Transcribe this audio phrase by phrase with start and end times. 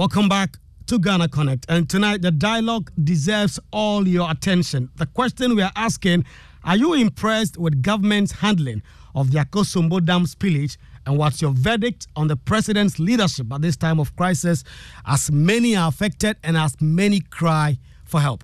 [0.00, 1.66] Welcome back to Ghana Connect.
[1.68, 4.88] And tonight, the dialogue deserves all your attention.
[4.96, 6.24] The question we are asking
[6.64, 8.80] Are you impressed with government's handling
[9.14, 10.78] of the Akosombo Dam spillage?
[11.04, 14.64] And what's your verdict on the president's leadership at this time of crisis
[15.04, 17.76] as many are affected and as many cry
[18.06, 18.42] for help?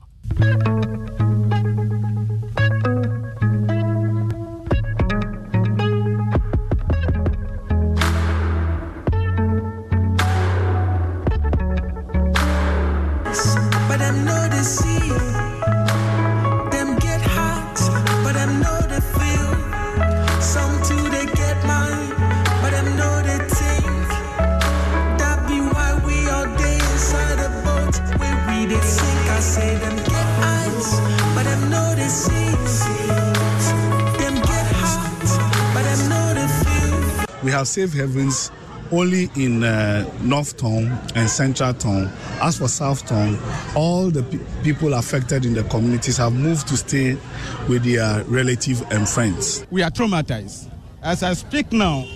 [37.46, 38.50] We have safe havens
[38.92, 42.10] only in uh, North Tongu and Central Tongu.
[42.40, 43.38] As for South Tongu,
[43.76, 47.16] all the pe- people affected in the communities have moved to stay
[47.68, 49.66] with their relatives and friends.
[49.70, 50.70] We are traumatized.
[51.02, 52.06] As I speak now,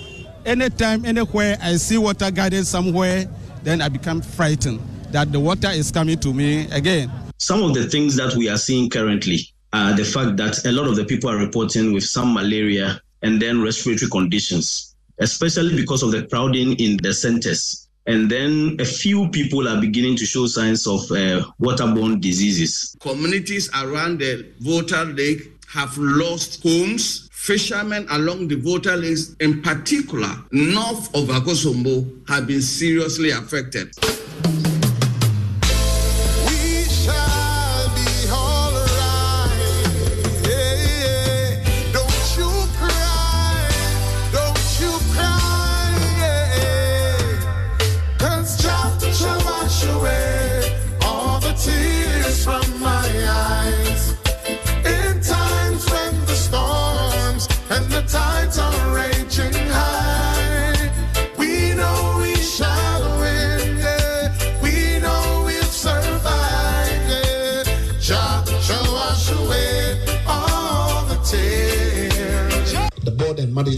[0.44, 3.26] anytime, anywhere I see water gathered somewhere,
[3.62, 7.10] then I become frightened that the water is coming to me again.
[7.38, 9.40] Some of the things that we are seeing currently
[9.72, 13.40] are the fact that a lot of the people are reporting with some malaria and
[13.40, 14.89] then respiratory conditions
[15.20, 17.88] especially because of the crowding in the centers.
[18.06, 22.96] And then a few people are beginning to show signs of uh, waterborne diseases.
[23.00, 27.28] Communities around the Volta Lake have lost homes.
[27.32, 33.94] Fishermen along the Volta Lakes, in particular, north of Akosombo, have been seriously affected.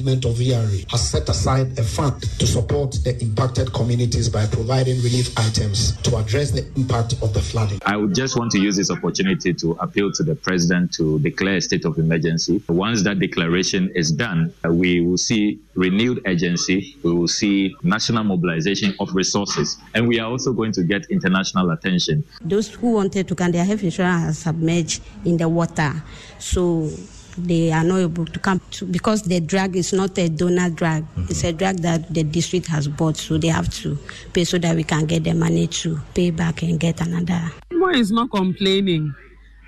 [0.03, 4.97] Management of VRA has set aside a fund to support the impacted communities by providing
[5.03, 7.79] relief items to address the impact of the flooding.
[7.87, 11.57] I would just want to use this opportunity to appeal to the president to declare
[11.57, 12.63] a state of emergency.
[12.69, 18.25] Once that declaration is done, uh, we will see renewed urgency, we will see national
[18.25, 22.25] mobilization of resources, and we are also going to get international attention.
[22.41, 26.03] Those who wanted to can their health insurance has submerged in the water.
[26.39, 26.91] So
[27.37, 31.03] they are not able to come to, because the drug is not a donor drug.
[31.03, 31.27] Mm-hmm.
[31.31, 33.99] It's a drug that the district has bought, so they have to
[34.33, 37.51] pay so that we can get the money to pay back and get another.
[37.73, 39.15] Mo is not complaining.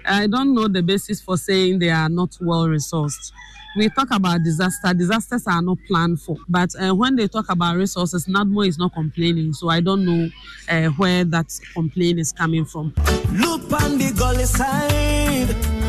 [0.06, 3.32] I don't know the basis for saying they are not well resourced.
[3.76, 4.94] We talk about disaster.
[4.94, 6.36] Disasters are not planned for.
[6.48, 9.52] But uh, when they talk about resources, NADMO is not complaining.
[9.52, 10.28] So I don't know
[10.68, 12.94] uh, where that complaint is coming from.
[13.32, 15.83] Look on the gully side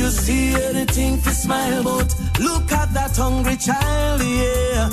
[0.00, 2.14] you see anything to smile about?
[2.40, 4.88] Look at that hungry child, yeah.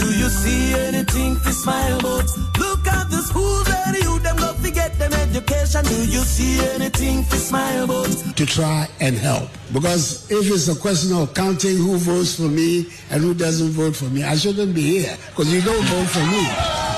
[0.00, 2.26] Do you see anything to smile about?
[2.58, 5.84] Look at the schools where you them go to get them education.
[5.84, 8.10] Do you see anything to smile about?
[8.36, 9.48] To try and help.
[9.72, 13.94] Because if it's a question of counting who votes for me and who doesn't vote
[13.94, 16.44] for me, I shouldn't be here because you don't vote for me.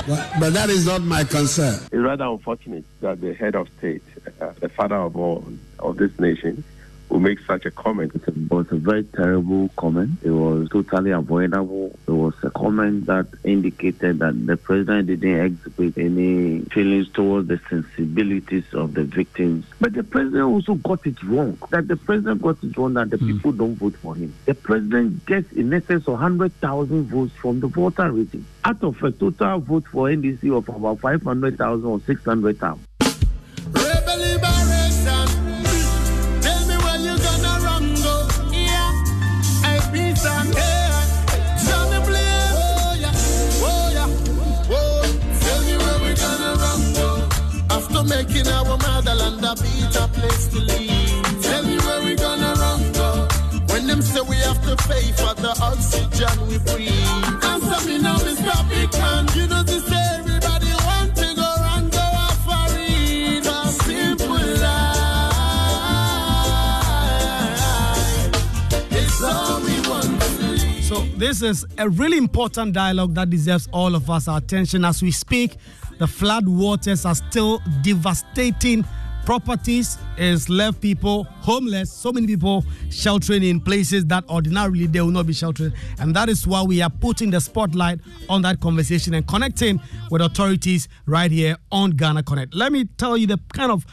[0.07, 1.75] But, but, that is not my concern.
[1.91, 4.01] It's rather unfortunate that the head of state,
[4.39, 5.43] uh, the father of all
[5.79, 6.63] of this nation,
[7.09, 8.13] who make such a comment.
[8.15, 10.19] It was a very terrible comment.
[10.23, 11.97] It was totally avoidable.
[12.07, 17.59] It was a comment that indicated that the president didn't exhibit any feelings towards the
[17.69, 19.65] sensibilities of the victims.
[19.79, 21.57] But the president also got it wrong.
[21.69, 23.27] That the president got it wrong that the mm.
[23.27, 24.33] people don't vote for him.
[24.45, 29.11] The president gets in excess of 100,000 votes from the voter rating out of a
[29.11, 32.86] total vote for NDC of about 500,000 or 600,000.
[48.07, 51.41] Making our motherland a better place to live.
[51.43, 52.81] Tell me where we gonna run.
[53.67, 57.43] When them say we have to pay for the oxygen we breathe.
[57.43, 58.69] Answer me now, Mr.
[58.69, 59.27] Big Man.
[59.35, 61.49] You know this everybody want to go
[61.91, 62.07] go
[62.45, 63.45] for it.
[63.45, 64.97] A simple life.
[69.23, 70.21] All we want
[70.83, 75.01] So this is a really important dialogue that deserves all of us our attention as
[75.01, 75.57] we speak
[75.99, 78.85] the flood waters are still devastating.
[79.25, 81.91] Properties has left people homeless.
[81.91, 85.73] So many people sheltering in places that ordinarily they will not be sheltering.
[85.99, 87.99] And that is why we are putting the spotlight
[88.29, 92.55] on that conversation and connecting with authorities right here on ghana connect.
[92.55, 93.85] Let me tell you the kind of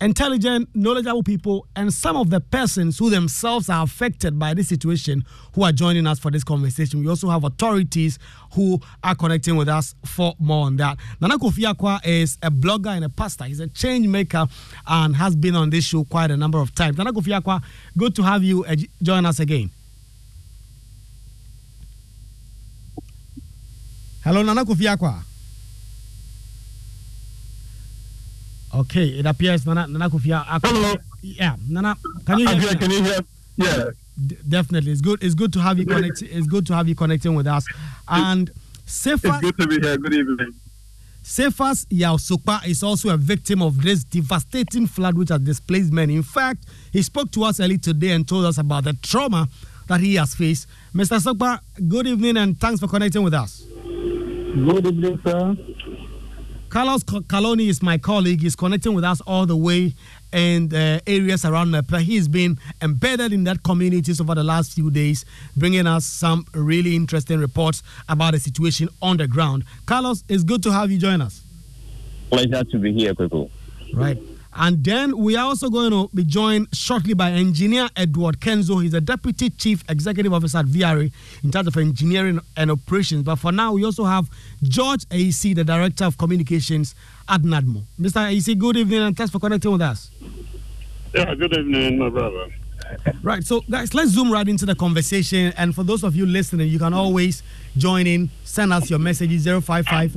[0.00, 5.24] intelligent, knowledgeable people, and some of the persons who themselves are affected by this situation
[5.54, 7.00] who are joining us for this conversation.
[7.00, 8.18] We also have authorities
[8.54, 10.98] who are connecting with us for more on that.
[11.20, 13.44] Nana Kofi Acquah is a blogger and a pastor.
[13.44, 14.46] He's a change maker
[14.86, 16.96] and has been on this show quite a number of times.
[16.96, 17.62] Nana Kofi Acquah,
[17.96, 19.70] good to have you uh, join us again.
[24.22, 25.27] Hello, Nana Kofi Acquah.
[28.78, 30.44] Okay, it appears Nana Nana Kufia.
[30.46, 30.94] Ah, Hello.
[31.20, 32.70] Yeah, Nana, can you ah, hear?
[32.72, 32.76] me?
[32.78, 33.18] Can you hear?
[33.56, 33.90] Yeah.
[34.24, 35.22] D- definitely, it's good.
[35.22, 36.22] It's good to have you connect.
[36.22, 37.64] It's good to have you connecting with us.
[38.06, 38.50] And
[38.86, 39.24] Cephas.
[39.24, 39.96] It's good to be here.
[39.98, 40.54] Good evening.
[41.22, 46.14] Cephas Yao Sokpa is also a victim of this devastating flood which has displaced many.
[46.14, 49.48] In fact, he spoke to us early today and told us about the trauma
[49.88, 50.68] that he has faced.
[50.94, 51.18] Mr.
[51.20, 53.62] Sokpa, good evening and thanks for connecting with us.
[53.84, 55.56] Good evening, sir.
[56.68, 58.42] Carlos Calony is my colleague.
[58.42, 59.94] He's connecting with us all the way
[60.32, 61.98] in the uh, areas around Mepe.
[62.00, 65.24] He's been embedded in that communities over the last few days,
[65.56, 69.64] bringing us some really interesting reports about the situation on the ground.
[69.86, 71.42] Carlos, it's good to have you join us.
[72.30, 73.50] Pleasure to be here, Koko.
[73.94, 74.18] Right.
[74.60, 78.82] And then we are also going to be joined shortly by engineer Edward Kenzo.
[78.82, 81.12] He's a deputy chief executive officer at VRA
[81.44, 83.22] in charge of engineering and operations.
[83.22, 84.28] But for now, we also have
[84.64, 86.96] George Ayisi, the director of communications
[87.28, 87.82] at NADMO.
[88.00, 88.20] Mr.
[88.28, 90.10] Ayisi, good evening and thanks for connecting with us.
[91.14, 92.48] Yeah, good evening, my brother.
[93.22, 95.52] Right, so guys, let's zoom right into the conversation.
[95.56, 97.42] And for those of you listening, you can always
[97.76, 98.30] join in.
[98.44, 100.14] Send us your messages 055 055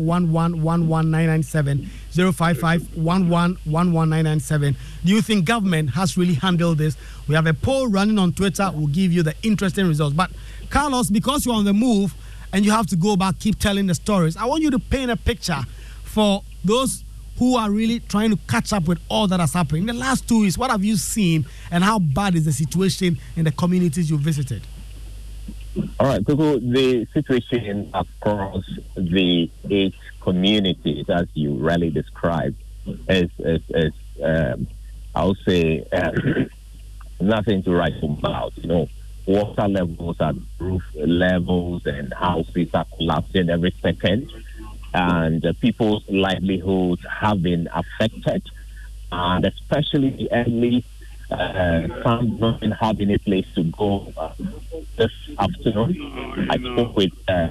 [5.04, 6.98] Do you think government has really handled this?
[7.28, 8.70] We have a poll running on Twitter.
[8.74, 10.16] We'll give you the interesting results.
[10.16, 10.32] But
[10.70, 12.14] Carlos, because you're on the move
[12.54, 15.12] and you have to go back, keep telling the stories, I want you to paint
[15.12, 15.62] a picture
[16.04, 17.04] for those
[17.42, 19.80] who are really trying to catch up with all that has happened.
[19.80, 23.18] In the last two weeks, what have you seen and how bad is the situation
[23.36, 24.62] in the communities you visited?
[26.00, 32.58] All right, Google, the situation across the eight communities, as you rightly described,
[33.10, 33.94] is, is, is
[34.24, 34.68] um,
[35.16, 36.12] I'll say, uh,
[37.20, 38.56] nothing to write home about.
[38.56, 38.88] You know,
[39.26, 44.32] water levels at roof levels and houses are collapsing every second
[44.94, 48.44] and uh, people's livelihoods have been affected,
[49.12, 50.84] and especially the elderly.
[51.30, 52.38] Uh, some
[52.78, 54.34] have any place to go uh,
[54.98, 56.46] this afternoon.
[56.50, 57.48] I spoke with uh,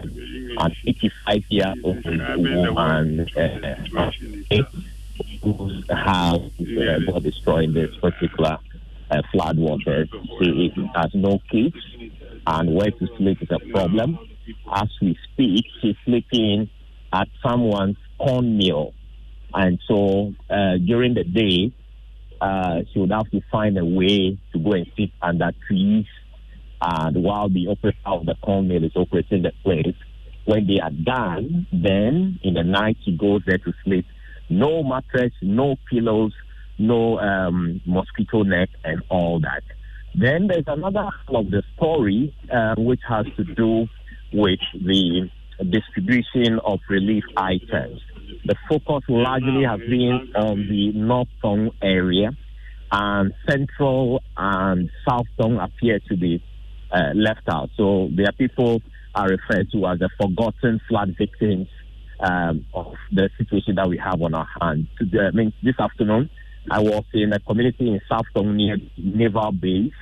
[0.58, 4.10] an 85 year old woman uh,
[5.42, 8.58] whose house uh, got destroyed in this particular
[9.10, 10.06] uh, flood water.
[10.38, 11.76] She has no kids,
[12.46, 14.19] and where to sleep is a problem.
[14.70, 16.69] As we speak, she's sleeping
[17.12, 18.95] at someone's cornmeal.
[19.53, 21.73] And so uh, during the day,
[22.41, 26.07] uh, she would have to find a way to go and sit under trees.
[26.81, 29.97] And while the operator of the cornmeal is operating the place,
[30.47, 34.07] when they are done, then in the night she goes there to sleep.
[34.49, 36.33] No mattress, no pillows,
[36.79, 39.62] no um, mosquito net, and all that.
[40.14, 43.87] Then there's another half of the story uh, which has to do
[44.33, 45.31] with the
[45.64, 48.00] distribution of relief items.
[48.45, 52.31] The focus largely has been on the North Tongu area,
[52.93, 56.43] and Central and South Tongu appear to be
[56.90, 57.71] uh, left out.
[57.76, 58.83] So their people
[59.14, 61.69] are referred to as the forgotten flood victims
[62.21, 64.87] um, of the situation that we have on our hands.
[65.00, 66.31] I mean, this afternoon,
[66.71, 69.93] I was in a community in South Tongu near Naval Base,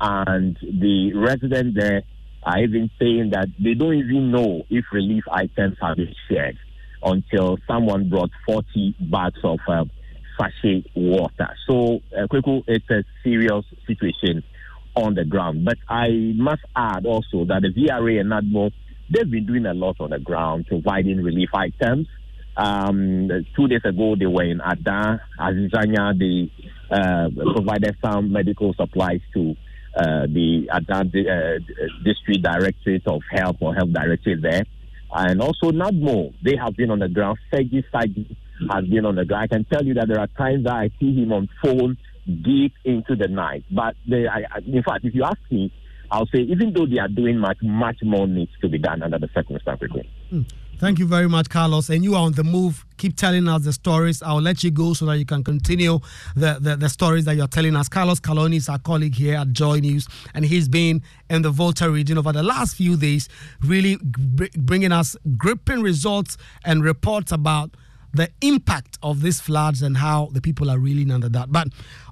[0.00, 2.02] and the resident there
[2.42, 6.58] are even saying that they don't even know if relief items have been shared
[7.02, 9.84] until someone brought 40 bags of uh,
[10.38, 11.54] sachet water.
[11.68, 12.26] So, uh,
[12.66, 14.42] it's a serious situation
[14.96, 15.64] on the ground.
[15.64, 18.72] But I must add also that the VRA and NADMO,
[19.10, 22.08] they've been doing a lot on the ground, providing relief items.
[22.56, 26.50] Um, two days ago, they were in Ada, Azizanya, they
[26.90, 29.54] uh, provided some medical supplies to
[29.94, 31.58] uh, the Adult uh,
[32.04, 34.64] District Directorate of Health or Health Directorate there.
[35.12, 37.38] And also NADMO, they have been on the ground.
[37.52, 38.36] Seji Saji
[38.70, 39.44] has been on the ground.
[39.50, 42.74] I can tell you that there are times that I see him on phone deep
[42.84, 43.64] into the night.
[43.70, 45.72] But they, I, in fact, if you ask me,
[46.10, 49.18] I'll say even though they are doing much, much more needs to be done under
[49.18, 49.90] the circumstances.
[50.32, 50.44] Mm.
[50.80, 51.90] Thank you very much, Carlos.
[51.90, 52.86] And you are on the move.
[52.96, 54.22] Keep telling us the stories.
[54.22, 56.00] I'll let you go so that you can continue
[56.34, 57.86] the, the, the stories that you're telling us.
[57.86, 61.90] Carlos Calony is our colleague here at Joy News, and he's been in the Volta
[61.90, 63.28] region over the last few days,
[63.60, 67.74] really br- bringing us gripping results and reports about
[68.14, 71.52] the impact of these floods and how the people are reeling under that.
[71.52, 71.68] But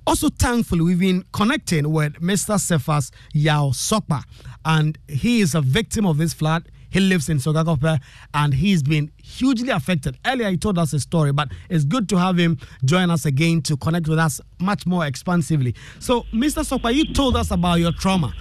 [0.07, 2.61] also, thankfully, we've been connecting with Mr.
[2.61, 4.25] Cephas Yao Sokpa,
[4.67, 6.69] and he is a victim of this flood.
[6.91, 8.01] He lives in Sogakope
[8.35, 10.19] and he's been hugely affected.
[10.27, 13.63] Earlier, he told us a story, but it's good to have him join us again
[13.63, 15.75] to connect with us much more expansively.
[15.99, 16.65] So, Mr.
[16.65, 18.33] Sokpa, you told us about your trauma.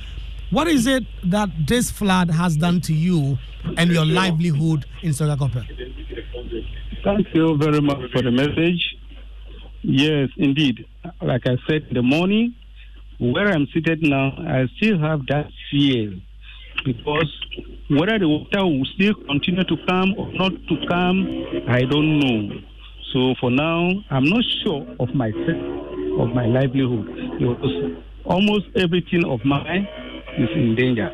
[0.50, 3.38] What is it that this flood has done to you
[3.75, 5.66] and your livelihood in Sogakope?
[7.04, 8.96] Thank you very much for the message.
[9.82, 10.86] Yes, indeed.
[11.22, 12.56] Like I said in the morning,
[13.20, 16.13] where I'm seated now, I still have that fear
[16.86, 17.31] because
[17.89, 21.27] whether the water will still continue to come or not to come,
[21.67, 22.60] I don't know.
[23.13, 25.57] So for now, I'm not sure of myself,
[26.19, 27.07] of my livelihood.
[27.39, 29.88] Because almost everything of mine
[30.38, 31.10] is in danger.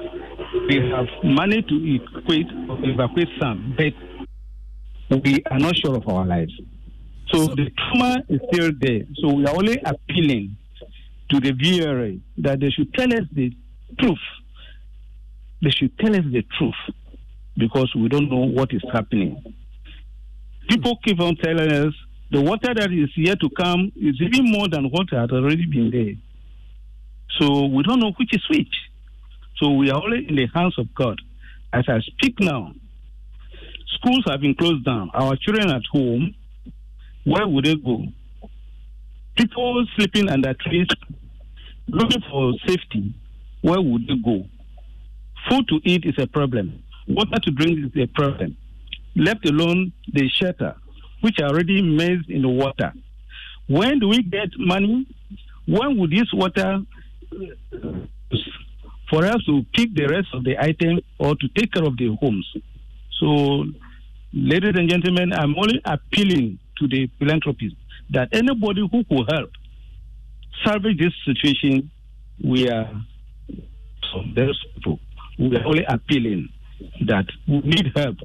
[0.67, 2.47] We have managed to equate
[2.83, 6.53] evacuate some, but we are not sure of our lives.
[7.31, 9.01] So the trauma is still there.
[9.21, 10.57] So we are only appealing
[11.29, 13.51] to the VRA that they should tell us the
[13.99, 14.17] truth.
[15.63, 16.95] They should tell us the truth
[17.57, 19.41] because we don't know what is happening.
[20.69, 21.93] People keep on telling us
[22.31, 25.89] the water that is yet to come is even more than what had already been
[25.89, 26.15] there.
[27.39, 28.75] So we don't know which is which.
[29.57, 31.21] So we are only in the hands of God.
[31.71, 32.73] As I speak now,
[33.95, 35.11] schools have been closed down.
[35.13, 36.35] Our children at home,
[37.23, 38.03] where would they go?
[39.37, 40.87] People sleeping under trees,
[41.87, 43.13] looking for safety,
[43.61, 44.45] where would they go?
[45.49, 46.83] Food to eat is a problem.
[47.07, 48.57] Water to drink is a problem.
[49.15, 50.75] Left alone the shelter,
[51.21, 52.93] which are already immersed in the water.
[53.67, 55.07] When do we get money?
[55.67, 56.79] When would this water
[57.31, 57.77] uh,
[59.09, 62.15] for us to pick the rest of the items or to take care of the
[62.19, 62.47] homes?
[63.19, 63.65] So,
[64.33, 67.77] ladies and gentlemen, I'm only appealing to the philanthropists
[68.09, 69.49] that anybody who could help
[70.65, 71.91] salvage this situation,
[72.43, 72.89] we are
[74.11, 74.99] so there's people.
[75.39, 76.49] We are only appealing
[77.05, 78.17] that we need help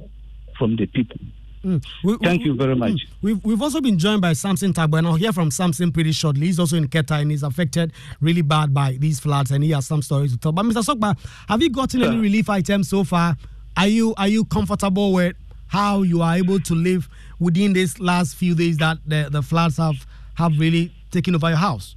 [0.57, 1.17] from the people.
[1.63, 1.85] Mm.
[2.03, 2.91] We, Thank you very much.
[2.91, 3.07] Mm.
[3.21, 6.45] We've, we've also been joined by Samson Tagbo, and I'll hear from Samson pretty shortly.
[6.47, 9.85] He's also in Keta and he's affected really bad by these floods, and he has
[9.85, 10.51] some stories to tell.
[10.51, 10.83] But Mr.
[10.83, 13.35] Sokpa, have you gotten any relief items so far?
[13.75, 15.35] Are you are you comfortable with
[15.67, 17.07] how you are able to live
[17.39, 21.57] within these last few days that the, the floods have have really taken over your
[21.57, 21.95] house?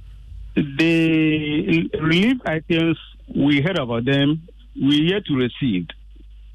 [0.55, 2.97] The relief items
[3.33, 5.87] we heard about them, we yet to receive.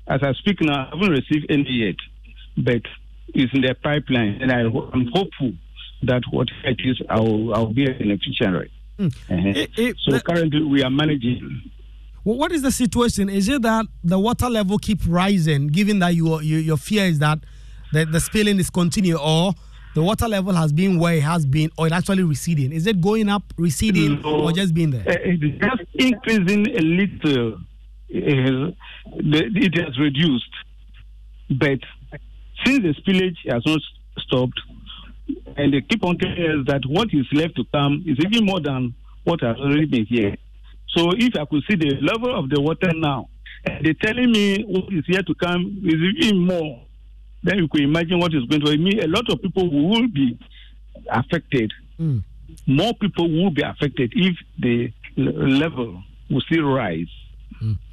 [0.07, 1.97] As I speak now, I haven't received any yet,
[2.57, 2.83] but
[3.35, 5.53] it's in the pipeline, and I, am hopeful
[6.03, 8.71] that what it is, I'll, I'll be a beneficiary.
[8.99, 9.07] Mm.
[9.31, 9.49] Uh-huh.
[9.55, 11.71] It- it- so the- currently, we are managing.
[12.25, 13.29] What is the situation?
[13.31, 17.21] Is it that the water level keep rising, given that your your, your fear is
[17.21, 17.39] that
[17.93, 19.55] the, the spilling is continuing, or
[19.95, 22.71] the water level has been where it has been, or it actually receding?
[22.73, 25.05] Is it going up, receding, or just being there?
[25.07, 27.61] It's just increasing a little.
[28.09, 28.75] It has,
[29.17, 30.51] the- it has reduced,
[31.51, 31.79] but
[32.65, 33.81] since the spillage has not
[34.19, 34.61] stopped,
[35.57, 38.61] and they keep on telling us that what is left to come is even more
[38.61, 40.37] than what has already been here.
[40.89, 43.29] So if I could see the level of the water now,
[43.65, 46.83] and they're telling me what is here to come is even more,
[47.43, 49.01] then you could imagine what is going to mean.
[49.03, 50.39] A lot of people will be
[51.11, 51.73] affected.
[52.01, 52.23] Mm.
[52.67, 57.07] More people will be affected if the level will still rise.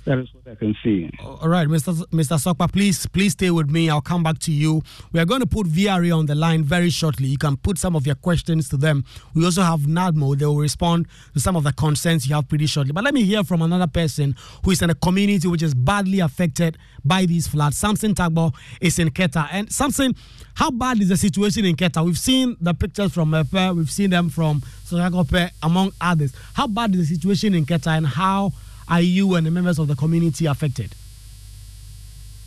[0.05, 1.09] That is what I can see.
[1.19, 1.93] All right, Mr.
[2.11, 2.37] Mr.
[2.37, 3.89] Sokpa, please please stay with me.
[3.89, 4.83] I'll come back to you.
[5.11, 7.27] We are going to put VRA on the line very shortly.
[7.27, 9.03] You can put some of your questions to them.
[9.33, 10.37] We also have NADMO.
[10.37, 12.93] They will respond to some of the concerns you have pretty shortly.
[12.93, 16.19] But let me hear from another person who is in a community which is badly
[16.19, 17.77] affected by these floods.
[17.77, 19.47] Samson Tagbo is in Keta.
[19.51, 20.13] And Samson,
[20.53, 22.05] how bad is the situation in Keta?
[22.05, 26.33] We've seen the pictures from Efe, we've seen them from Sogakope, among others.
[26.53, 28.53] How bad is the situation in Keta and how
[28.87, 30.93] are you and the members of the community affected?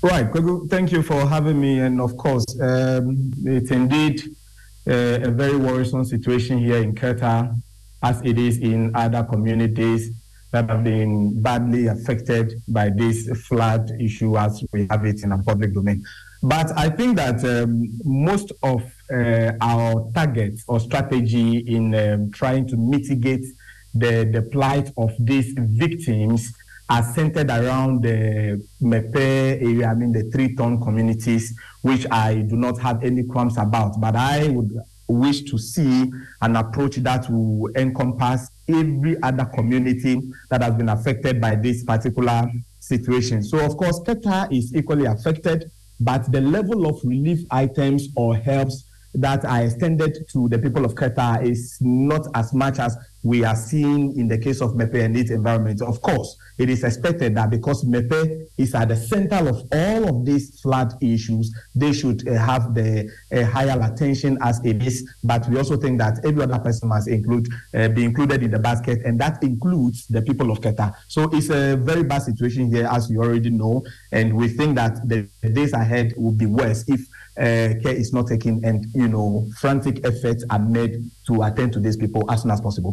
[0.03, 0.29] Right.
[0.71, 1.81] Thank you for having me.
[1.81, 4.23] And of course, um, it's indeed
[4.87, 7.61] uh, a very worrisome situation here in Keta,
[8.03, 10.13] as it is in other communities
[10.53, 15.43] that have been badly affected by this flood issue as we have it in a
[15.43, 16.05] public domain.
[16.43, 22.69] But I think that um, most of uh, our targets or strategy in um, trying
[22.69, 23.45] to mitigate
[23.99, 26.53] the, the plight of these victims
[26.91, 32.57] are centered around the Mepe area, I mean the three ton communities, which I do
[32.57, 34.01] not have any qualms about.
[34.01, 34.73] But I would
[35.07, 41.41] wish to see an approach that will encompass every other community that has been affected
[41.41, 43.43] by this particular situation.
[43.43, 48.85] So, of course, Keta is equally affected, but the level of relief items or helps
[49.15, 53.57] that are extended to the people of Keta is not as much as we are
[53.57, 55.83] seeing in the case of Mepe and its environment.
[55.83, 60.25] Of course, it is expected that because Mepe is at the center of all of
[60.25, 65.09] these flood issues, they should uh, have the uh, higher attention as it is.
[65.25, 68.59] But we also think that every other person must include uh, be included in the
[68.59, 70.95] basket, and that includes the people of Keta.
[71.09, 75.09] So it's a very bad situation here, as you already know, and we think that
[75.09, 77.01] the days ahead will be worse if
[77.39, 81.79] uh, care is not taken and you know frantic efforts are made to attend to
[81.79, 82.91] these people as soon as possible.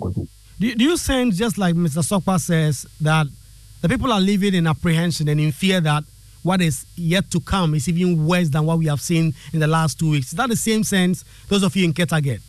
[0.60, 2.04] Do, do you sense, just like Mr.
[2.04, 3.27] Sokpa says, that
[3.82, 6.04] the people are living in apprehension and in fear that
[6.44, 9.68] what is yet to come is even worse than what we have seen in the
[9.68, 10.27] last two weeks?
[10.27, 12.42] Is that the same sense those of you in Keta get?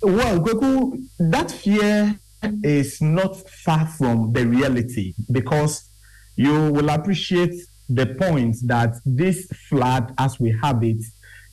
[0.00, 2.18] Well, Goku, that fear
[2.62, 5.90] is not far from the reality because
[6.36, 7.54] you will appreciate
[7.88, 11.02] the point that this flood, as we have it,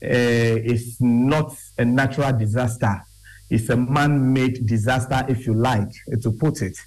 [0.04, 3.02] uh, is not a natural disaster.
[3.50, 6.78] It's a man-made disaster, if you like, to put it.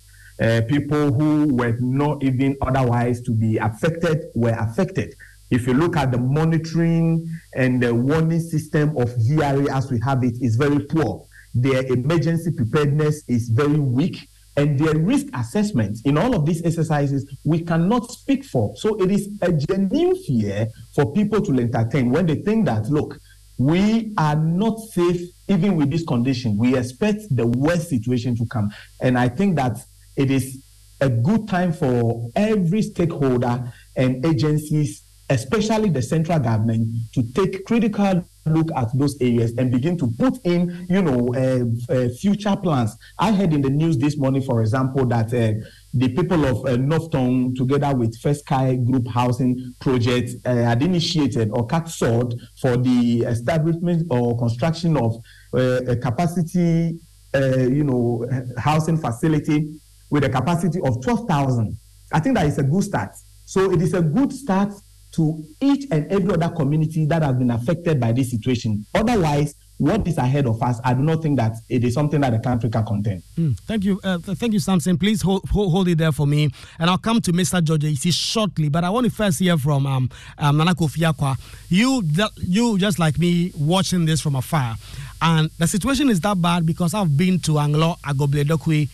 [0.40, 5.14] Uh, people who were not even otherwise to be affected were affected.
[5.50, 10.22] If you look at the monitoring and the warning system of VRA as we have
[10.22, 11.26] it, is very poor.
[11.54, 17.24] Their emergency preparedness is very weak and their risk assessment in all of these exercises
[17.44, 18.76] we cannot speak for.
[18.76, 23.18] So it is a genuine fear for people to entertain when they think that, look,
[23.58, 26.56] we are not safe even with this condition.
[26.56, 28.70] We expect the worst situation to come.
[29.00, 29.78] And I think that
[30.16, 30.62] it is
[31.00, 38.24] a good time for every stakeholder and agencies, especially the central government, to take critical
[38.46, 42.96] look at those areas and begin to put in, you know, uh, uh, future plans.
[43.18, 45.52] I heard in the news this morning, for example, that uh,
[45.94, 50.82] the people of uh, North Tongu, together with First Sky Group Housing Project, uh, had
[50.82, 55.16] initiated or cut sword for the establishment or construction of
[55.54, 56.98] uh, a capacity,
[57.34, 58.26] you know,
[58.58, 59.68] housing facility
[60.10, 61.76] with a capacity of 12,000.
[62.12, 63.10] I think that is a good start.
[63.44, 64.72] So it is a good start
[65.12, 68.84] to each and every other community that has been affected by this situation.
[68.94, 72.30] Otherwise, what is ahead of us, I do not think that it is something that
[72.30, 73.22] the country can contain.
[73.38, 74.00] Mm, thank you.
[74.02, 74.98] Uh, thank you, Samson.
[74.98, 76.50] Please hold, hold, it there for me.
[76.80, 77.62] And I'll come to Mr.
[77.62, 78.68] George see shortly.
[78.68, 81.38] But I want to first hear from um, um, Nana Kofi Acquah.
[81.68, 82.02] You,
[82.38, 84.74] you, just like me, watching this from afar.
[85.22, 88.88] And the situation is that bad because I've been to Anglo Agobledokwe.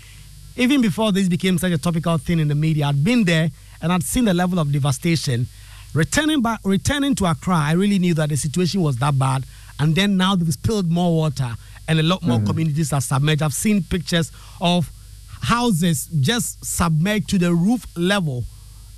[0.57, 3.91] Even before this became such a topical thing in the media, I'd been there and
[3.91, 5.47] I'd seen the level of devastation
[5.95, 9.45] Returning back, returning to Accra, I really knew that the situation was that bad.
[9.81, 11.57] And then now they've spilled more water
[11.89, 12.47] and a lot more mm-hmm.
[12.47, 13.43] communities are submerged.
[13.43, 14.91] I've seen pictures of
[15.43, 18.45] houses just submerged to the roof level.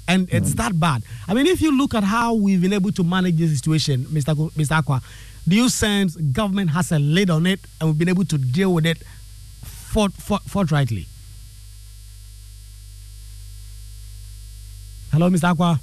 [0.09, 0.57] And it's mm-hmm.
[0.59, 1.03] that bad.
[1.27, 4.35] I mean, if you look at how we've been able to manage this situation, Mr.
[4.53, 4.81] Mr.
[4.81, 5.03] Acquah,
[5.49, 8.73] do you sense government has a lid on it and we've been able to deal
[8.73, 8.99] with it
[9.65, 11.07] fort, fort, forthrightly?
[15.12, 15.53] Hello, Mr.
[15.55, 15.81] Acquah.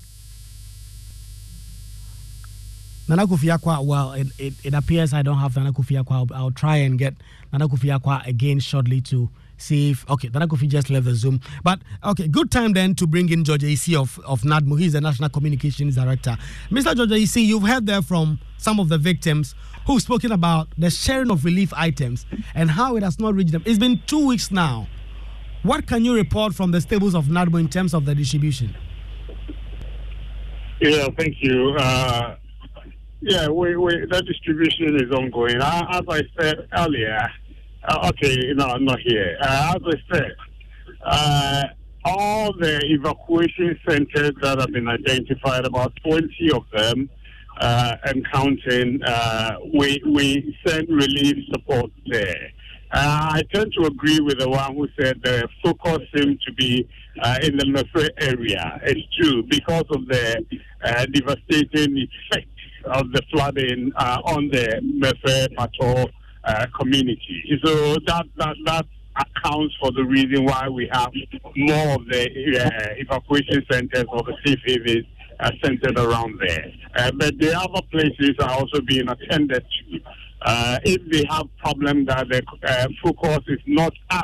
[3.07, 6.31] Nana Kofi Acquah, well, it, it, it, appears I don't have Nana Kofi Acquah.
[6.31, 7.13] I'll, I'll, try and get
[7.51, 11.41] Nana Kofi Acquah again shortly to see if, okay, Nana Kofi just left the Zoom.
[11.65, 14.79] But, okay, good time then to bring in George Ayisi of, of NADMO.
[14.79, 16.37] He's the National Communications Director.
[16.69, 16.95] Mr.
[16.95, 19.53] George Ayisi, you've heard there from some of the victims
[19.85, 23.63] who've spoken about the sharing of relief items and how it has not reached them.
[23.65, 24.87] It's been two weeks now.
[25.63, 28.73] What can you report from the stables of NADMO in terms of the distribution?
[30.79, 31.75] Yeah, thank you.
[31.77, 32.35] Uh,
[33.25, 35.62] yeah, we, we, that distribution is ongoing.
[35.62, 37.29] Uh, as I said earlier,
[37.88, 39.38] uh, okay, no, not here.
[39.41, 40.36] Uh, as I said,
[41.05, 41.63] uh,
[42.03, 47.09] all the evacuation centers that have been identified, about 20 of them,
[47.62, 52.49] uh, and counting, uh, we, we send relief support there.
[52.95, 56.88] I tend to agree with the one who said the focus seemed to be
[57.41, 58.79] in the Mepe area.
[58.83, 60.45] It's true because of the
[61.12, 62.52] devastating effect
[62.86, 66.12] of the flooding uh, on the Mepe Battor
[66.43, 67.60] uh, community.
[67.63, 71.12] So that, that, that accounts for the reason why we have
[71.56, 72.24] more of the
[72.60, 75.06] uh, evacuation centers or the safe havens
[75.39, 76.72] uh, centered around there.
[76.96, 80.00] Uh, but the other places are also being attended to.
[80.86, 82.41] If they have problem that the
[83.02, 84.24] focus is not as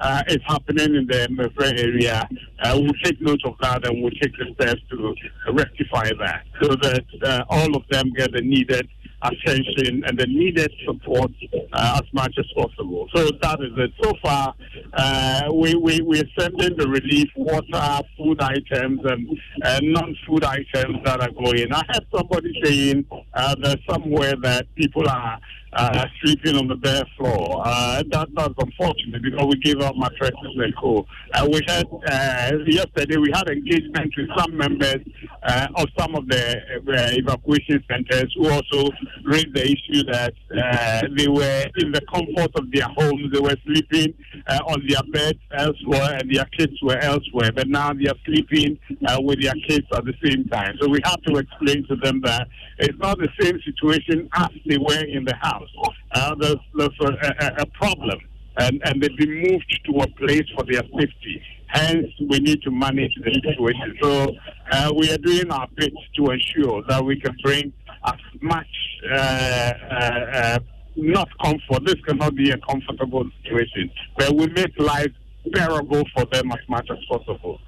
[0.00, 2.28] uh, is happening in the Mepe area,
[2.62, 5.14] uh, we'll take note of that and we'll take the steps to
[5.52, 8.88] rectify that so that uh, all of them get the needed
[9.22, 11.30] attention and the needed support
[11.72, 13.08] uh, as much as possible.
[13.14, 13.92] So that is it.
[14.02, 14.54] So far,
[14.92, 20.98] uh, we, we, we're sending the relief, water, food items, and uh, non food items
[21.04, 21.72] that are going.
[21.72, 25.40] I had somebody saying uh, there's somewhere that people are
[25.72, 27.62] uh, sleeping on the bare floor.
[27.64, 31.06] Uh, that, that's unfortunate because we gave out mattresses and co.
[31.34, 35.00] Uh, we had uh, yesterday we had engagement with some members
[35.42, 38.90] uh, of some of the uh, evacuation centers who also
[39.24, 43.56] raised the issue that uh, they were in the comfort of their homes, they were
[43.66, 44.14] sleeping
[44.46, 47.50] uh, on their beds elsewhere, and their kids were elsewhere.
[47.54, 48.78] But now they are sleeping
[49.20, 50.76] with their kids at the same time.
[50.80, 52.48] So we have to explain to them that
[52.78, 55.68] it's not the same situation as they were in the house.
[56.12, 58.18] Uh, there's, there's a, a, a problem,
[58.58, 61.42] and, and they've been moved to a place for their safety.
[61.66, 63.98] Hence, we need to manage the situation.
[64.00, 64.32] So,
[64.72, 67.72] uh, we are doing our bit to ensure that we can bring
[68.06, 68.66] as much
[69.10, 70.58] uh, uh, uh
[70.96, 71.84] not comfort.
[71.84, 75.12] This cannot be a comfortable situation, but we make life
[75.52, 77.60] bearable for them as much as possible.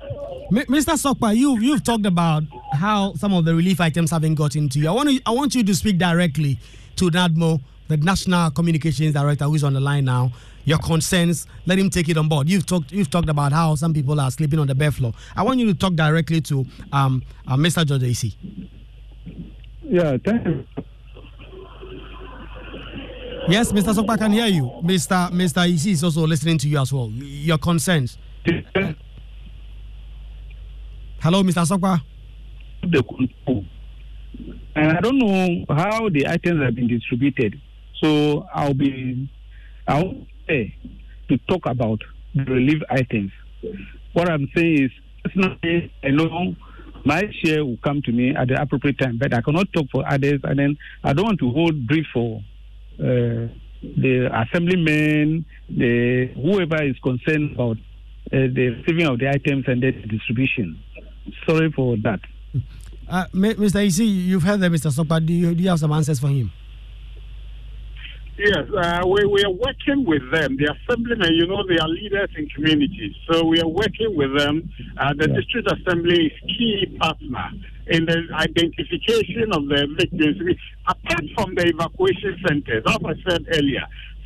[0.53, 0.95] Mr.
[0.97, 4.89] Sokpa, you you've talked about how some of the relief items haven't gotten to you.
[4.89, 6.59] I want to, I want you to speak directly
[6.97, 10.33] to NADMO, the National Communications Director, who's on the line now.
[10.65, 12.49] Your concerns, let him take it on board.
[12.49, 15.15] You've talked, you've talked about how some people are sleeping on the bare floor.
[15.35, 17.85] I want you to talk directly to um, uh, Mr.
[17.87, 18.35] George Ayisi.
[19.83, 20.65] Yeah, thank you.
[23.49, 23.95] Yes, Mr.
[23.95, 24.71] Sokpa can hear you.
[24.83, 25.31] Mr.
[25.31, 25.63] Mr.
[25.67, 27.11] Ayisi is also listening to you as well.
[27.11, 28.19] Your concerns.
[31.21, 31.65] Hello, Mr.
[31.67, 32.01] Sokpa.
[34.77, 37.61] And I don't know how the items have been distributed.
[38.01, 39.31] So I'll be
[39.87, 40.15] I'll
[40.49, 40.75] say
[41.29, 42.01] to talk about
[42.35, 43.33] the relief items.
[44.13, 44.91] What I'm saying is
[45.25, 46.55] personally, I know
[47.05, 50.05] my share will come to me at the appropriate time, but I cannot talk for
[50.09, 52.43] others and then I don't want to hold brief for
[53.01, 53.49] uh,
[53.83, 57.77] the assemblymen, the whoever is concerned about
[58.33, 60.79] uh, the receiving of the items and the distribution.
[61.47, 62.21] Sorry for that.
[63.09, 63.81] Uh, Mr.
[63.81, 64.93] Ayisi, you've heard that, Mr.
[64.93, 65.25] Sokpa.
[65.25, 66.53] Do you, do you have some answers for him?
[68.41, 70.57] Yes, uh, we, we are working with them.
[70.57, 73.13] The assemblymen, you know, they are leaders in communities.
[73.31, 74.71] So we are working with them.
[74.97, 75.37] Uh, the yeah.
[75.37, 77.51] district assembly is key partner
[77.89, 80.57] in the identification of the victims.
[80.89, 83.85] Apart from the evacuation centers, as I said earlier,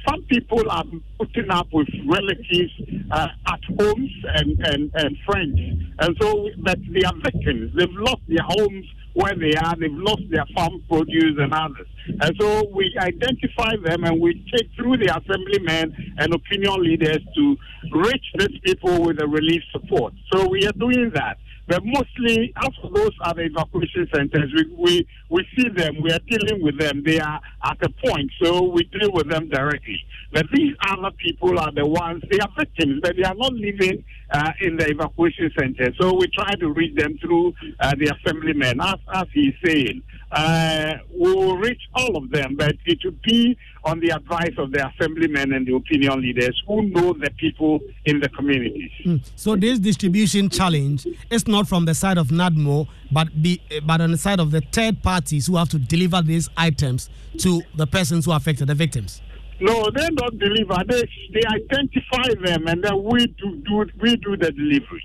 [0.09, 0.85] some people are
[1.19, 2.71] putting up with relatives
[3.11, 5.59] uh, at homes and, and, and friends.
[5.99, 7.73] And so that they are victims.
[7.77, 11.87] They've lost their homes where they are, they've lost their farm produce and others.
[12.21, 17.57] And so we identify them and we take through the assemblymen and opinion leaders to
[17.93, 20.13] reach these people with the relief support.
[20.33, 21.39] So we are doing that.
[21.67, 26.21] But mostly, for those at the evacuation centers, we, we, we see them, we are
[26.31, 27.03] dealing with them.
[27.05, 30.01] They are at a point, so we deal with them directly.
[30.33, 34.05] But these other people are the ones, they are victims, but they are not living
[34.31, 35.93] uh, in the evacuation center.
[36.01, 40.03] So we try to reach them through uh, the assemblymen, as, as he's saying.
[40.31, 44.73] Uh, we will reach all of them, but it will be on the advice of
[44.73, 48.91] the assemblymen and the opinion leaders who know the people in the communities.
[49.05, 49.21] Mm.
[49.37, 54.11] So this distribution challenge is not from the side of NADMO, but be, but on
[54.11, 57.09] the side of the third parties who have to deliver these items
[57.39, 59.23] to the persons who affected, the victims.
[59.61, 60.77] No, they don't deliver.
[60.87, 65.05] They they identify them, and then we do, do we do the delivery.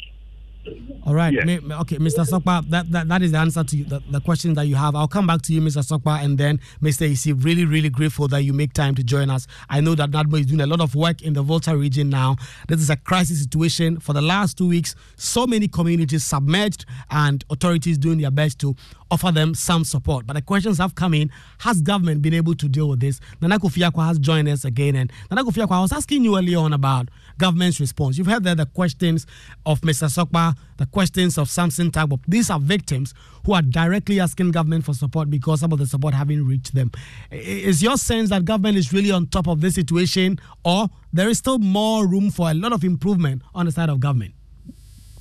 [1.06, 1.34] All right.
[1.34, 1.46] Yes.
[1.82, 2.26] Okay, Mr.
[2.28, 4.96] Sokpa, that, that, that is the answer to the, the question that you have.
[4.96, 5.82] I'll come back to you, Mr.
[5.84, 7.10] Sokpa, and then Mr.
[7.10, 7.34] Ayisi.
[7.44, 9.48] Really, really grateful that you make time to join us.
[9.70, 12.36] I know that NADMO is doing a lot of work in the Volta region now.
[12.68, 14.00] This is a crisis situation.
[14.00, 18.76] For the last two weeks, so many communities submerged and authorities doing their best to
[19.12, 20.28] offer them some support.
[20.28, 21.32] But the questions have come in.
[21.60, 23.20] Has government been able to deal with this?
[23.42, 24.96] Nana Kofi Acquah has joined us again.
[24.96, 28.18] And Nana Kofi Acquah, I was asking you earlier on about government's response.
[28.18, 29.26] You've heard there the questions
[29.66, 30.08] of Mr.
[30.08, 32.20] Sokpa, the questions of Samson Tagbo.
[32.28, 36.14] These are victims who are directly asking government for support because some of the support
[36.14, 36.92] haven't reached them.
[37.32, 41.40] Is your sense that government is really on top of this situation or there is
[41.40, 44.34] still more room for a lot of improvement on the side of government?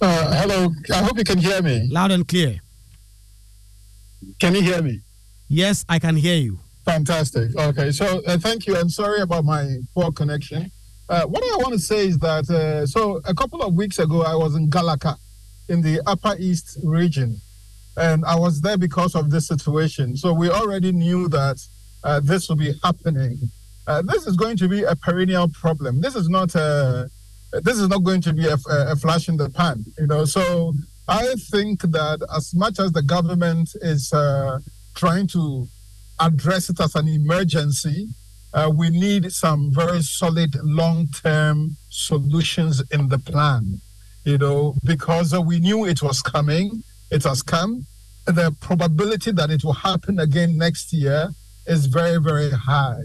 [0.00, 1.88] Uh, hello, I hope you can hear me.
[1.90, 2.60] Loud and clear.
[4.38, 5.00] Can you hear me?
[5.48, 6.58] Yes, I can hear you.
[6.84, 7.56] Fantastic.
[7.56, 8.76] Okay, so uh, thank you.
[8.76, 10.70] I'm sorry about my poor connection.
[11.08, 14.22] Uh, what I want to say is that uh, so a couple of weeks ago,
[14.22, 15.16] I was in Galaka
[15.68, 17.40] in the Upper East region,
[17.96, 20.16] and I was there because of this situation.
[20.16, 21.66] So we already knew that
[22.04, 23.38] uh, this will be happening.
[23.86, 26.02] Uh, this is going to be a perennial problem.
[26.02, 27.08] This is not a,
[27.62, 30.26] this is not going to be a, a flash in the pan, you know.
[30.26, 30.74] So
[31.08, 34.58] I think that as much as the government is uh,
[34.94, 35.66] trying to
[36.20, 38.08] address it as an emergency,
[38.58, 43.80] uh, we need some very solid long-term solutions in the plan.
[44.24, 47.86] You know, because we knew it was coming, it has come.
[48.26, 51.30] The probability that it will happen again next year
[51.66, 53.04] is very, very high.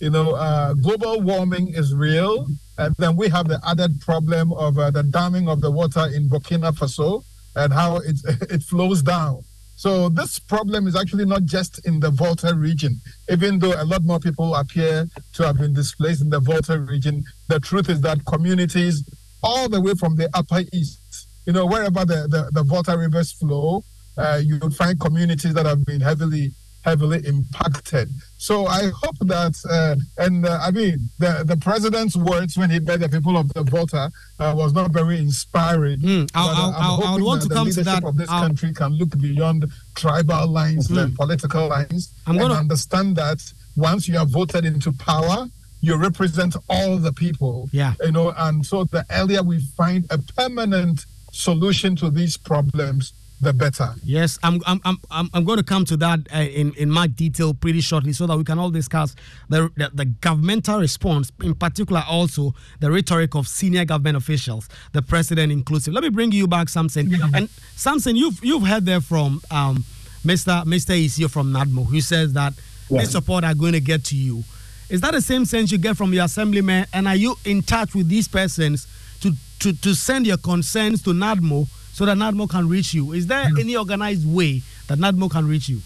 [0.00, 2.46] You know, uh, global warming is real.
[2.78, 6.30] And then we have the added problem of uh, the damming of the water in
[6.30, 8.16] Burkina Faso and how it,
[8.54, 9.44] it flows down.
[9.84, 13.02] So this problem is actually not just in the Volta region.
[13.28, 17.22] Even though a lot more people appear to have been displaced in the Volta region,
[17.48, 19.04] the truth is that communities
[19.42, 23.32] all the way from the Upper East, you know, wherever the, the, the Volta rivers
[23.32, 23.84] flow,
[24.16, 28.08] uh, you will find communities that have been heavily heavily impacted.
[28.44, 32.78] So I hope that, uh, and uh, I mean, the, the president's words when he
[32.78, 35.98] met the people of the Volta uh, was not very inspiring.
[36.00, 38.04] Mm, I, I, I, want to come to that.
[38.04, 42.42] of this I'll, country can look beyond tribal lines mm, and political lines I'm and
[42.42, 43.40] gonna, understand that
[43.76, 45.48] once you are voted into power,
[45.80, 47.70] you represent all the people.
[47.72, 47.94] Yeah.
[48.02, 53.52] You know, and so the earlier we find a permanent solution to these problems, the
[53.52, 53.94] better.
[54.02, 54.80] Yes, I'm I'm
[55.10, 58.26] I'm, I'm going to come to that uh, in in my detail pretty shortly, so
[58.26, 59.14] that we can all discuss
[59.48, 65.02] the, the, the governmental response, in particular, also the rhetoric of senior government officials, the
[65.02, 65.94] president inclusive.
[65.94, 67.08] Let me bring you back, Samson.
[67.10, 67.28] Yeah.
[67.34, 69.84] And Samson, you've you've heard there from um,
[70.24, 70.64] Mr.
[70.64, 70.94] Mr.
[70.94, 72.54] Ayisi from NADMO, who says that
[72.88, 73.02] yeah.
[73.02, 74.42] this support are going to get to you.
[74.88, 76.86] Is that the same sense you get from your assemblyman?
[76.92, 78.86] And are you in touch with these persons
[79.20, 81.68] to to, to send your concerns to NADMO?
[81.94, 83.12] So that NADMO can reach you?
[83.12, 83.60] Is there mm.
[83.60, 85.80] any organized way that NADMO can reach you?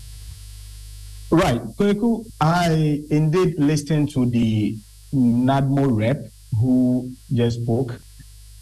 [1.30, 1.60] Right.
[1.76, 4.78] Kweku, I indeed listened to the
[5.12, 8.00] NADMO rep who just spoke.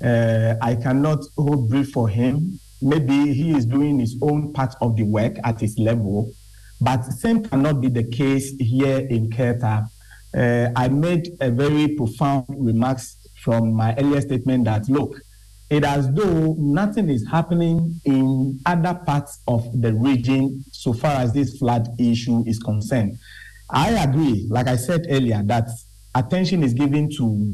[0.04, 2.58] Uh, I cannot hold brief for him.
[2.82, 6.32] Maybe he is doing his own part of the work at his level,
[6.80, 9.88] but same cannot be the case here in Keta.
[10.36, 15.20] Uh, I made a very profound remarks from my earlier statement that look,
[15.68, 21.32] it as though nothing is happening in other parts of the region so far as
[21.32, 23.18] this flood issue is concerned.
[23.70, 25.68] I agree, like I said earlier, that
[26.14, 27.52] attention is given to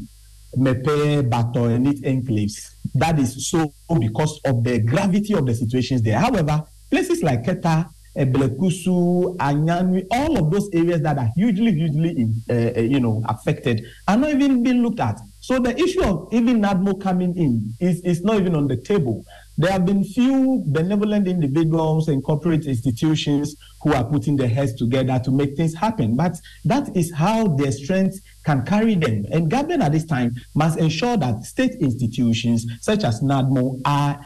[0.55, 2.75] Mepe, Battor, and its enclaves.
[2.93, 6.19] That is so because of the gravity of the situations there.
[6.19, 12.79] However, places like Keta, Blekusu, Anyanui, all of those areas that are hugely, hugely, uh,
[12.79, 15.19] you know, affected are not even being looked at.
[15.43, 19.25] So the issue of even NADMO coming in is, is not even on the table.
[19.57, 25.19] There have been few benevolent individuals and corporate institutions who are putting their heads together
[25.25, 26.15] to make things happen.
[26.15, 29.25] But that is how their strength can carry them.
[29.33, 34.25] And government at this time must ensure that state institutions such as NADMO are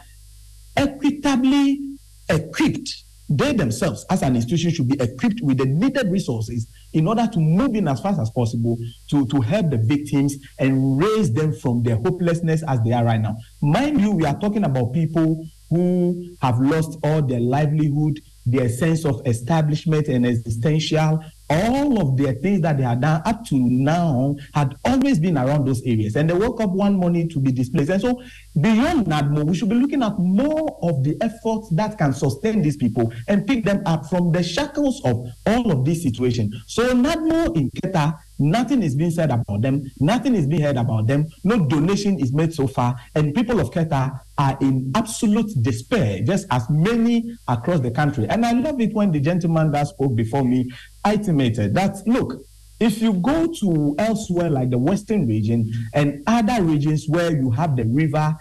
[0.76, 1.96] equitably
[2.28, 7.26] equipped they themselves, as an institution, should be equipped with the needed resources in order
[7.26, 8.78] to move in as fast as possible
[9.10, 13.20] to, to help the victims and raise them from their hopelessness as they are right
[13.20, 13.36] now.
[13.60, 19.04] Mind you, we are talking about people who have lost all their livelihood, their sense
[19.04, 24.36] of establishment and existential all of the things that they had done up to now
[24.54, 26.16] had always been around those areas.
[26.16, 27.90] And they woke up one morning to be displaced.
[27.90, 28.22] And so
[28.60, 32.76] beyond NADMO, we should be looking at more of the efforts that can sustain these
[32.76, 36.52] people and pick them up from the shackles of all of this situation.
[36.66, 39.90] So NADMO in Keta Nothing is being said about them.
[39.98, 41.26] Nothing is being heard about them.
[41.42, 42.96] No donation is made so far.
[43.14, 48.26] And people of Keta are in absolute despair, just as many across the country.
[48.28, 50.70] And I love it when the gentleman that spoke before me
[51.06, 52.40] intimated that, look,
[52.80, 57.74] if you go to elsewhere like the Western region and other regions where you have
[57.74, 58.36] the river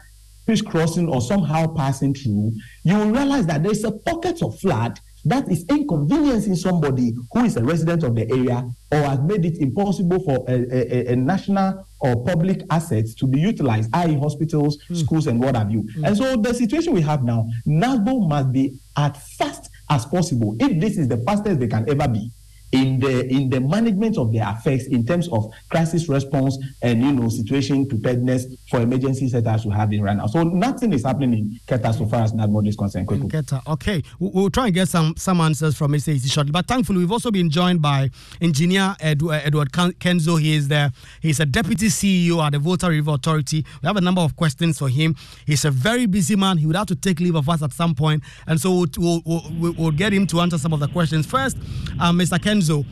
[0.45, 4.99] fish crossing or somehow passing through, you will realize that there's a pocket of flood
[5.29, 9.57] that is inconveniencing somebody who is a resident of the area or has made it
[9.57, 14.95] impossible for a, a, a national or public assets to be utilized, i.e., hospitals, mm.
[14.95, 15.83] schools, and what have you.
[15.83, 16.07] Mm.
[16.07, 20.55] And so the situation we have now, NADMO must be as fast as possible.
[20.59, 22.31] If this is the fastest they can ever be,
[22.71, 27.13] in the in the management of their affairs in terms of crisis response and you
[27.13, 30.27] know situation preparedness for emergency setups we have in right now.
[30.27, 33.09] So nothing is happening in Keta so far as NADMO is concerned.
[33.11, 34.03] In Keta, okay.
[34.19, 36.13] We'll try and get some some answers from Mr.
[36.13, 36.51] Ayisi shortly.
[36.51, 38.09] But thankfully, we've also been joined by
[38.41, 40.39] Engineer Edward, uh, Edward Kenzo.
[40.39, 40.91] He is there.
[41.21, 43.65] He's a deputy CEO at the Volta River Authority.
[43.81, 45.15] We have a number of questions for him.
[45.45, 46.57] He's a very busy man.
[46.57, 49.43] He would have to take leave of us at some point, and so we'll, we'll,
[49.57, 51.25] we'll, we'll get him to answer some of the questions.
[51.25, 51.57] First,
[51.99, 52.37] uh, Mr.
[52.37, 52.56] Kenzo.
[52.57, 52.85] Enzo,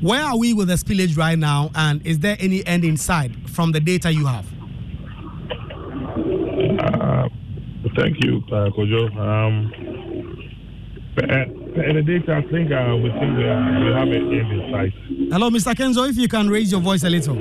[0.00, 3.32] where are we with the spillage right now, and is there any end in sight
[3.50, 4.46] from the data you have?
[7.96, 9.14] Thank you, uh, Kojo.
[9.16, 9.72] Um,
[11.18, 11.22] uh,
[11.92, 14.92] the data, I think uh, we think we, are, we have it in sight.
[15.32, 15.74] Hello, Mr.
[15.74, 16.08] Kenzo.
[16.08, 17.34] If you can raise your voice a little.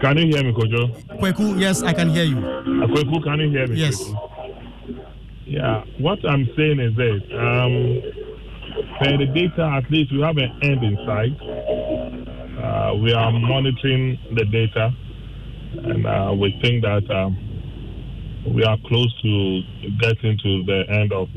[0.00, 1.18] Can you hear me, Kojo?
[1.18, 2.38] Kweku, yes, I can hear you.
[2.38, 3.76] Uh, Kweku, can you hear me?
[3.76, 4.02] Yes.
[4.02, 4.30] Kweku?
[5.46, 7.22] Yeah, what I'm saying is this.
[7.32, 8.02] Um,
[8.98, 11.36] per the data, at least we have an end in sight.
[12.62, 14.90] Uh, we are monitoring the data,
[15.84, 17.36] and uh, we think that um,
[18.54, 19.62] we are close to
[20.00, 21.28] getting to the end of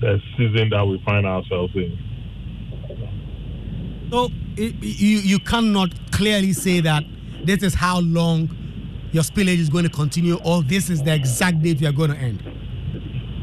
[0.00, 1.98] the season that we find ourselves in.
[4.10, 7.04] So it, you you cannot clearly say that
[7.44, 8.48] this is how long
[9.12, 12.10] your spillage is going to continue, or this is the exact date we are going
[12.10, 12.42] to end.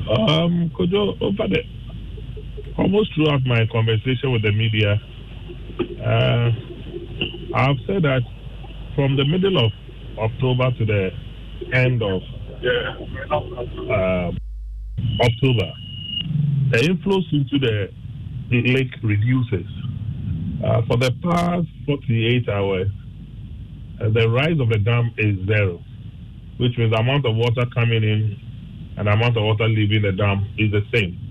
[0.10, 1.63] Um, Kojo, over the
[2.82, 5.00] almost throughout my conversation with the media,
[6.04, 6.50] uh,
[7.56, 8.22] I've said that
[8.96, 9.72] from the middle of
[10.17, 11.10] October to the
[11.74, 12.22] end of
[13.32, 14.32] uh,
[15.22, 15.72] October,
[16.72, 17.89] the inflows into the
[18.74, 19.67] lake reduces.
[20.65, 22.88] Uh, for the past 48 hours,
[24.00, 25.84] uh, the rise of the dam is zero,
[26.58, 28.39] which means the amount of water coming in
[28.98, 31.31] and the amount of water leaving the dam is the same.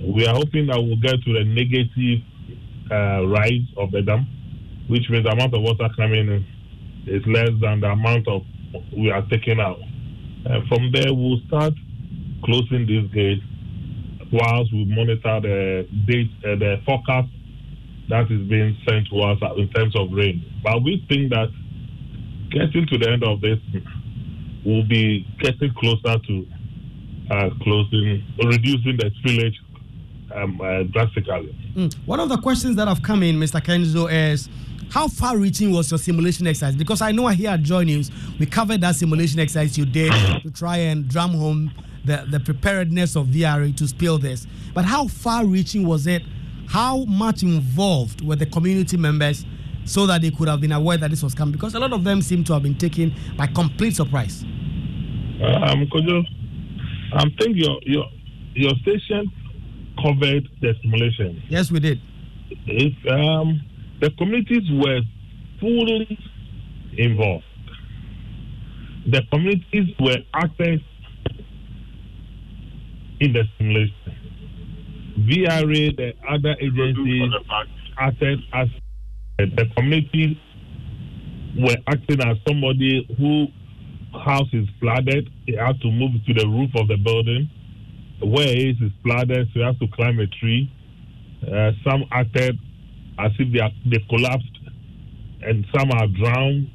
[0.00, 2.22] We are hoping that we'll get to the negative
[2.90, 4.26] uh, rise of the dam,
[4.88, 6.46] which means the amount of water coming in
[7.06, 8.42] is less than the amount of
[8.96, 9.78] we are taking out.
[10.46, 11.74] Uh, from there, we'll start
[12.44, 13.42] closing these gates
[14.30, 17.28] whilst we monitor the date, uh, the forecast
[18.08, 20.44] that is being sent to us in terms of rain.
[20.62, 21.48] But we think that
[22.50, 23.58] getting to the end of this,
[24.64, 26.46] we'll be getting closer to
[27.30, 29.56] uh, closing, reducing the spillage
[30.34, 31.56] um, uh, drastically.
[31.74, 31.94] Mm.
[32.06, 33.60] One of the questions that have come in, Mr.
[33.62, 34.48] Kenzo, is
[34.90, 36.74] how far reaching was your simulation exercise?
[36.74, 40.12] Because I know here at Joy News, we covered that simulation exercise you did
[40.42, 41.72] to try and drum home
[42.04, 44.46] the, the preparedness of VRA to spill this.
[44.74, 46.22] But how far reaching was it?
[46.68, 49.44] How much involved were the community members
[49.84, 51.52] so that they could have been aware that this was coming?
[51.52, 54.42] Because a lot of them seem to have been taken by complete surprise.
[54.42, 56.24] Um, Kojo,
[57.12, 58.04] I think your, your,
[58.54, 59.30] your station
[60.02, 61.42] covered the simulation.
[61.48, 62.00] Yes, we did.
[62.66, 63.60] If um,
[64.00, 65.00] the communities were
[65.60, 66.18] fully
[66.96, 67.44] involved,
[69.06, 70.80] the communities were actors
[73.20, 73.94] in the simulation.
[75.18, 77.32] VRA, the other agencies,
[77.98, 78.68] acted as
[79.38, 80.40] the community
[81.58, 83.46] were acting as somebody who
[84.18, 87.50] house is flooded, he had to move to the roof of the building.
[88.20, 90.70] Where it is flooded, so he has to climb a tree.
[91.42, 92.58] Uh, some acted
[93.18, 94.58] as if they are, they collapsed,
[95.42, 96.70] and some are drowned.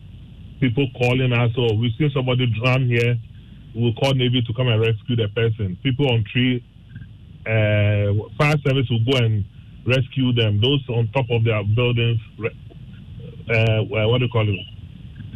[0.62, 3.17] People calling us, "Oh, we've seen somebody drown here."
[3.75, 5.77] We'll call Navy to come and rescue the person.
[5.84, 6.63] People on tree,
[7.45, 9.43] uh, fire service will go and
[9.86, 10.62] rescue them.
[10.62, 14.60] Those on top of their buildings, uh, what do you call it?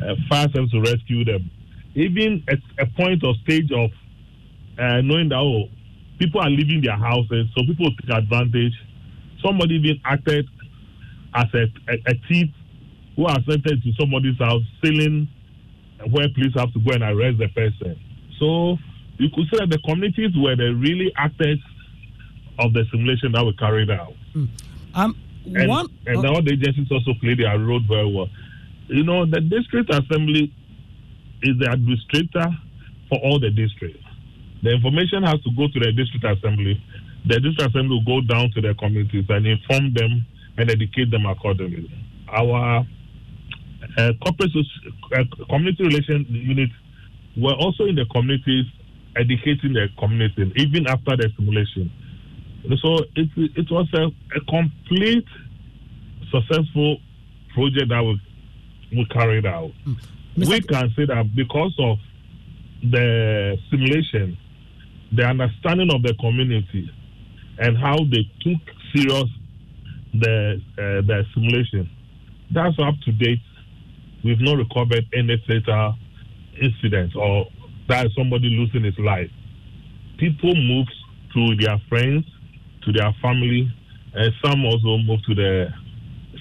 [0.02, 1.50] Uh, fire service will rescue them
[1.98, 3.90] even at a point of stage of
[4.78, 5.66] uh, knowing that oh,
[6.20, 8.74] people are leaving their houses, so people take advantage.
[9.44, 10.48] Somebody even acted
[11.34, 12.50] as a, a, a thief
[13.16, 15.28] who has entered to somebody's house, stealing
[16.12, 18.00] where police have to go and arrest the person.
[18.40, 18.78] So
[19.18, 21.60] you could say that the communities were the really actors
[22.60, 24.14] of the simulation that we carried out.
[24.36, 24.50] Mm.
[24.94, 28.30] Um, and, one, and all the agencies also played their role very well.
[28.88, 30.54] You know, the district assembly
[31.42, 32.48] is the administrator
[33.10, 34.04] for all the districts.
[34.64, 36.82] The information has to go to the district assembly.
[37.26, 40.26] The district assembly will go down to the communities and inform them
[40.58, 41.90] and educate them accordingly.
[42.30, 42.86] Our
[43.98, 44.52] uh, corporate
[45.16, 46.70] uh, community relations unit
[47.38, 48.66] were also in the communities
[49.16, 51.92] educating the community even after the simulation.
[52.82, 55.26] So it, it was a, a complete
[56.32, 56.98] successful
[57.54, 58.22] project that we,
[58.92, 59.72] we carried out.
[59.86, 59.98] Mm
[60.38, 61.98] we can say that because of
[62.84, 64.38] the simulation,
[65.16, 66.90] the understanding of the community,
[67.60, 68.62] and how they took
[68.96, 69.26] serious
[70.14, 71.90] the uh, the simulation,
[72.54, 73.42] that's up to date.
[74.24, 75.96] We've not recovered any fatal
[76.60, 77.46] incidents or
[77.88, 79.30] that somebody losing his life.
[80.18, 80.88] People move
[81.34, 82.26] to their friends,
[82.84, 83.72] to their family,
[84.14, 85.68] and some also move to the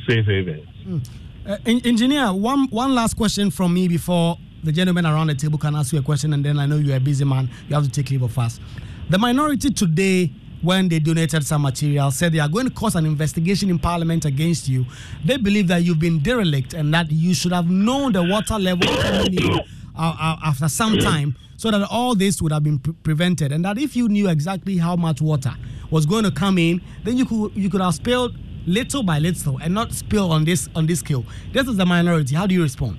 [0.09, 0.67] safe havens.
[0.85, 1.09] Mm.
[1.47, 5.75] Uh, engineer, one one last question from me before the gentleman around the table can
[5.75, 7.49] ask you a question, and then I know you're a busy man.
[7.69, 8.61] You have to take leave of us.
[9.09, 13.07] The minority today, when they donated some material, said they are going to cause an
[13.07, 14.85] investigation in Parliament against you.
[15.25, 18.89] They believe that you've been derelict and that you should have known the water level
[18.91, 19.61] uh,
[19.99, 23.79] uh, after some time so that all this would have been pre- prevented and that
[23.79, 25.53] if you knew exactly how much water
[25.91, 28.37] was going to come in then you could you could have spilled
[28.67, 32.35] little by little and not spill on this on this scale this is the minority
[32.35, 32.99] how do you respond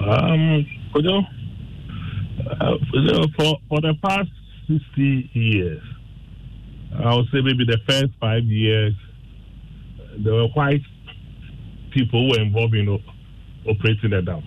[0.00, 1.22] Um, Kojo,
[2.60, 2.76] uh,
[3.36, 4.30] for, for the past
[4.68, 5.82] 60 years,
[7.04, 8.94] I would say maybe the first five years,
[10.18, 10.82] there were white
[11.92, 13.00] people who were involved in o-
[13.68, 14.42] operating the dam.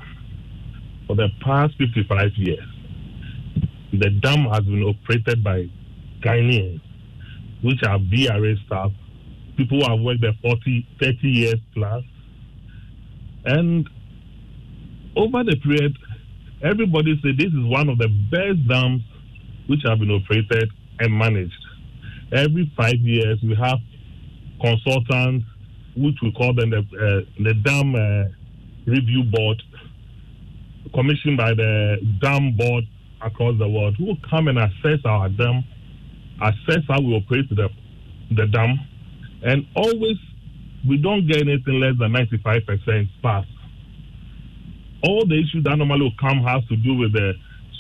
[1.07, 2.67] For the past 55 years,
[3.91, 5.69] the dam has been operated by
[6.23, 6.81] Ghanaians,
[7.61, 8.91] which are VRA staff,
[9.57, 12.03] people who have worked there 40, 30 years plus.
[13.45, 13.89] And
[15.15, 15.97] over the period,
[16.63, 19.01] everybody said this is one of the best dams
[19.67, 21.53] which have been operated and managed.
[22.31, 23.79] Every five years, we have
[24.61, 25.45] consultants,
[25.97, 28.31] which we call them the, uh, the dam uh,
[28.89, 29.61] review board,
[30.93, 32.85] commissioned by the dam board
[33.21, 35.63] across the world, who come and assess our dam,
[36.41, 37.69] assess how we operate the,
[38.31, 38.79] the dam,
[39.43, 40.17] and always
[40.87, 43.45] we don't get anything less than 95% pass
[45.03, 47.33] all the issues that normally come has to do with the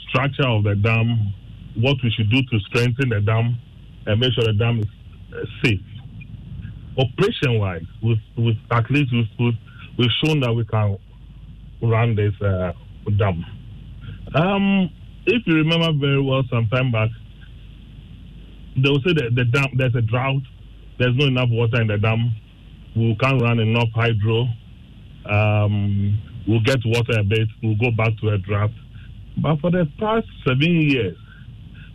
[0.09, 1.33] structure of the dam,
[1.75, 3.57] what we should do to strengthen the dam
[4.05, 4.85] and make sure the dam is
[5.33, 5.79] uh, safe.
[6.97, 9.53] Operation wise, we've, at least we've, we've,
[9.97, 10.97] we've shown that we can
[11.81, 12.73] run this uh,
[13.17, 13.45] dam.
[14.35, 14.89] Um,
[15.25, 17.09] if you remember very well, some time back,
[18.75, 20.41] they will say that the dam there's a drought,
[20.99, 22.35] there's not enough water in the dam,
[22.95, 24.47] we can't run enough hydro.
[25.29, 28.71] Um, we'll get water a bit, we'll go back to a drought.
[29.41, 31.17] But for the past seven years,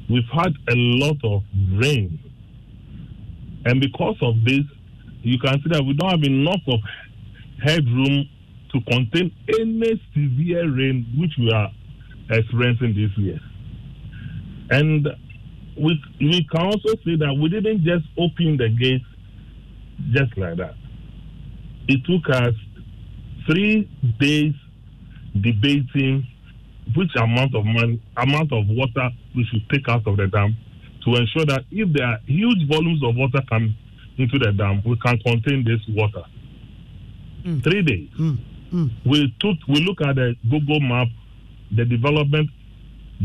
[0.09, 1.43] we've had a lot of
[1.73, 2.19] rain.
[3.65, 4.63] And because of this,
[5.23, 6.81] you can see that we don't have enough of
[7.63, 8.29] headroom
[8.73, 11.71] to contain any severe rain which we are
[12.31, 13.41] experiencing this year.
[14.71, 15.09] And
[15.77, 19.05] we, we can also say that we didn't just open the gates
[20.13, 20.75] just like that.
[21.89, 22.55] It took us
[23.47, 23.89] three
[24.19, 24.55] days
[25.41, 26.27] debating
[26.95, 30.57] which amount of money, amount of water we should take out of the dam
[31.05, 33.75] to ensure that if there are huge volumes of water come
[34.19, 36.23] into the dam, we can contain this water.
[37.45, 37.61] Hmm.
[37.61, 38.09] Three days.
[38.17, 38.35] Hmm.
[38.71, 38.87] Hmm.
[39.05, 41.09] We took we look at the Google map,
[41.77, 42.51] the development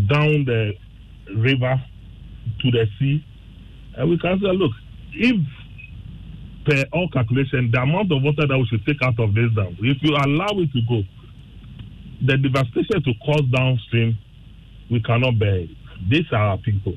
[0.07, 0.73] down the
[1.35, 1.81] river
[2.61, 3.23] to the sea,
[3.97, 4.71] and we can say, look,
[5.13, 5.35] if
[6.65, 9.75] per all calculation, the amount of water that we should take out of this dam,
[9.79, 11.01] if you allow it to go,
[12.25, 14.17] the devastation to cause downstream,
[14.89, 15.69] we cannot bear it.
[16.09, 16.93] These are our people.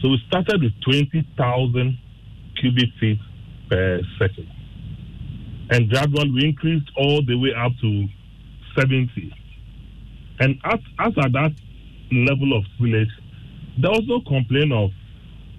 [0.00, 1.98] So we started with 20,000
[2.60, 3.18] cubic feet
[3.68, 4.48] per second.
[5.70, 8.06] And gradually we increased all the way up to
[8.78, 9.32] 70.
[10.40, 11.52] And as, as at that
[12.12, 13.10] level of spillage,
[13.80, 14.90] there was no complaint of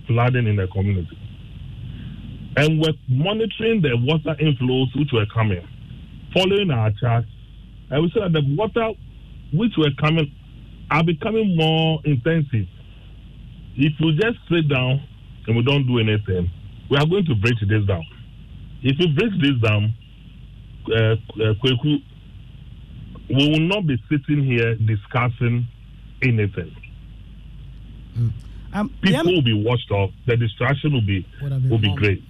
[0.08, 1.18] flooding in the community
[2.58, 5.66] and we're monitoring the water inflows which were coming,
[6.34, 7.28] following our charts.
[7.90, 8.94] And we said that the water
[9.54, 10.34] which were coming
[10.92, 12.68] are becoming more intensive.
[13.76, 15.06] If we just sit down
[15.48, 16.50] and we don't do anything,
[16.90, 18.04] we are going to break this down.
[18.84, 19.94] If we break this down,
[20.88, 21.54] uh, uh,
[23.30, 25.68] we will not be sitting here discussing
[26.22, 26.76] anything.
[28.76, 30.12] Um, People will be washed off.
[30.28, 32.22] The distraction will be will be great.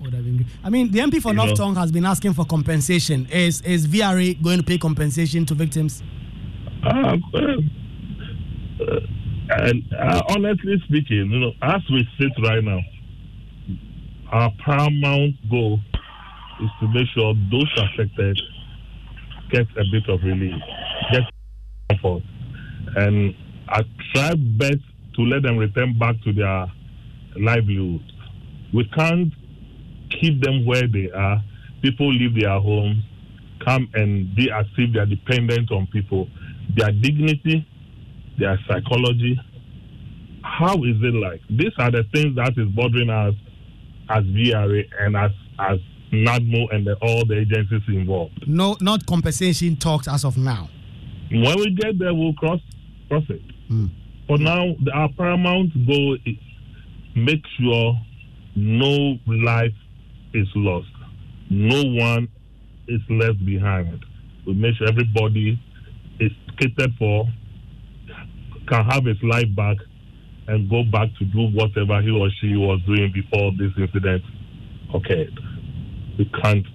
[0.64, 1.46] I mean, the MP for You know.
[1.46, 3.28] North Tongu has been asking for compensation.
[3.32, 6.04] Is is VRA going to pay compensation to victims?
[6.84, 7.58] Uh, uh,
[9.50, 12.80] and uh, honestly speaking, you know, as we sit right now,
[14.32, 15.80] our paramount goal
[16.62, 18.40] is to make sure those affected
[19.50, 20.62] get a bit of relief,
[21.12, 21.24] get
[21.90, 22.22] comfort,
[22.98, 23.34] and
[23.68, 23.82] I
[24.14, 24.84] try best
[25.16, 26.72] to let them return back to their
[27.36, 28.02] livelihood.
[28.74, 29.34] We can't
[30.10, 31.42] keep them where they are.
[31.82, 33.04] People leave their homes,
[33.64, 36.28] come and be as if they are dependent on people.
[36.76, 37.68] Their dignity,
[38.40, 39.40] their psychology.
[40.44, 41.42] How is it like?
[41.50, 43.34] These are the things that is bothering us
[44.10, 45.80] as VRA and as as
[46.12, 48.48] NADMO and the, all the agencies involved.
[48.48, 50.70] No, not compensation talks as of now.
[51.32, 52.60] When we get there, we'll cross
[53.10, 53.42] cross it.
[53.68, 53.88] Hmm.
[54.28, 56.36] For now, our paramount goal is
[57.16, 57.94] make sure
[58.56, 59.74] no life
[60.34, 60.90] is lost,
[61.50, 62.28] no one
[62.88, 64.04] is left behind.
[64.48, 65.60] We make sure everybody
[66.20, 67.26] is catered for,
[68.68, 69.78] can have his life back,
[70.48, 74.24] and go back to do whatever he or she was doing before this incident
[74.94, 75.40] occurred.
[76.18, 76.66] We can't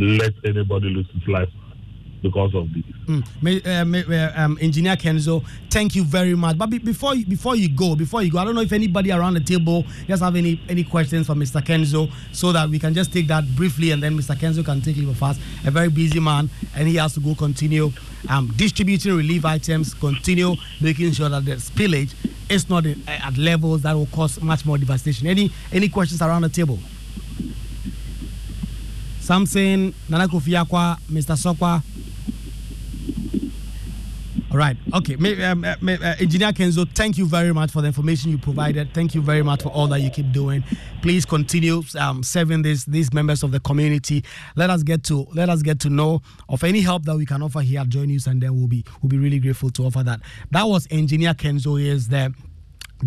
[0.00, 1.48] let anybody lose his life
[2.24, 2.82] because of this.
[3.06, 4.08] Mm.
[4.08, 6.56] Uh, uh, um, Engineer Kenzo, thank you very much.
[6.56, 9.34] But before you, before you go, before you go, I don't know if anybody around
[9.34, 11.60] the table just have any any questions for Mr.
[11.62, 14.34] Kenzo, so that we can just take that briefly, and then Mr.
[14.34, 15.38] Kenzo can take it us.
[15.66, 17.92] A very busy man, and he has to go continue
[18.30, 22.14] um, distributing relief items, continue making sure that the spillage
[22.48, 25.26] is not in, at levels that will cause much more devastation.
[25.26, 26.78] Any any questions around the table?
[29.20, 31.36] Something Nana Kofi Acquah, Mr.
[31.36, 31.82] Sokpa.
[34.54, 34.76] All right.
[34.94, 35.14] Okay.
[35.44, 38.94] Um, Engineer Kenzo, thank you very much for the information you provided.
[38.94, 40.62] Thank you very much for all that you keep doing.
[41.02, 44.22] Please continue um, serving these these members of the community.
[44.54, 47.42] Let us get to let us get to know of any help that we can
[47.42, 50.04] offer here at Joy News, and then we'll be we'll be really grateful to offer
[50.04, 50.20] that.
[50.52, 51.80] That was Engineer Kenzo.
[51.80, 52.32] He is the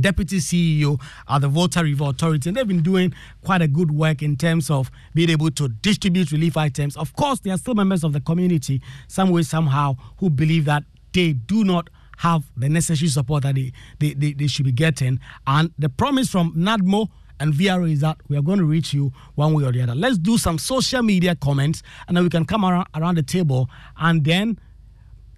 [0.01, 3.13] deputy CEO at the Volta River Authority, and they've been doing
[3.45, 6.97] quite a good work in terms of being able to distribute relief items.
[6.97, 10.83] Of course, there are still members of the community, some way, somehow, who believe that
[11.13, 15.19] they do not have the necessary support that they, they, they, they should be getting.
[15.45, 19.13] And the promise from NADMO and VRA is that we are going to reach you
[19.35, 19.95] one way or the other.
[19.95, 23.69] Let's do some social media comments, and then we can come around, around the table
[23.97, 24.59] and then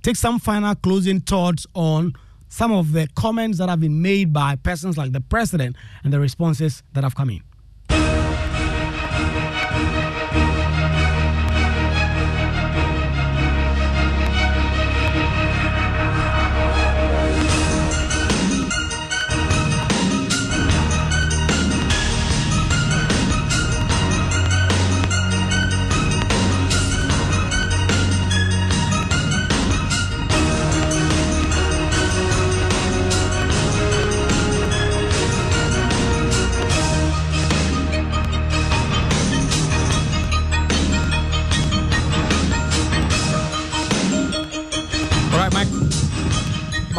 [0.02, 2.14] take some final closing thoughts on
[2.48, 6.20] some of the comments that have been made by persons like the president and the
[6.20, 7.42] responses that have come in.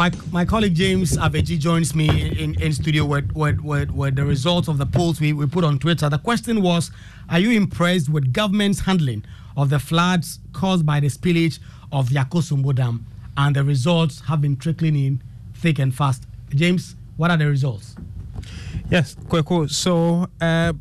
[0.01, 4.25] My my colleague James Aveji joins me in, in studio with, with, with, with, the
[4.25, 6.09] results of the polls we, we put on Twitter.
[6.09, 6.89] The question was
[7.29, 9.23] Are you impressed with government's handling
[9.55, 11.59] of the floods caused by the spillage
[11.91, 13.05] of the Dam?
[13.37, 15.21] And the results have been trickling in
[15.53, 16.23] thick and fast.
[16.49, 17.95] James, what are the results?
[18.89, 19.69] Yes, Kweku.
[19.69, 20.73] So uh,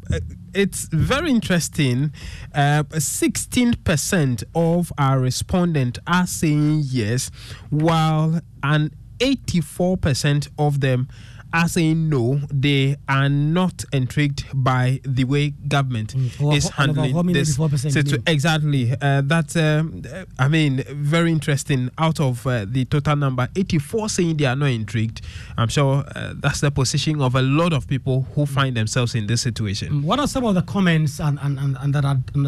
[0.54, 2.12] it's very interesting.
[2.54, 7.30] Uh, 16% of our respondents are saying yes,
[7.68, 11.08] while an 84% of them
[11.52, 16.56] are saying no, they are not intrigued by the way government mm.
[16.56, 17.56] is handling this.
[17.56, 20.02] So exactly, uh, that's um,
[20.38, 21.90] I mean very interesting.
[21.98, 25.22] Out of uh, the total number, 84 saying they are not intrigued.
[25.56, 29.26] I'm sure uh, that's the position of a lot of people who find themselves in
[29.26, 30.02] this situation.
[30.02, 32.02] What are some of the comments and and, and, and that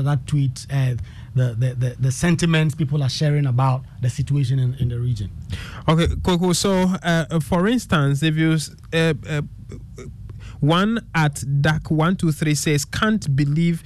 [0.04, 0.66] that tweet?
[1.34, 5.30] Uh, the, the, the, sentiments people are sharing about the situation in, in the region.
[5.88, 6.54] Okay, Kweku.
[6.54, 6.72] So,
[7.02, 8.58] uh, for instance, if you
[8.92, 9.40] uh, uh,
[10.60, 13.82] one at DAC one two three says can't believe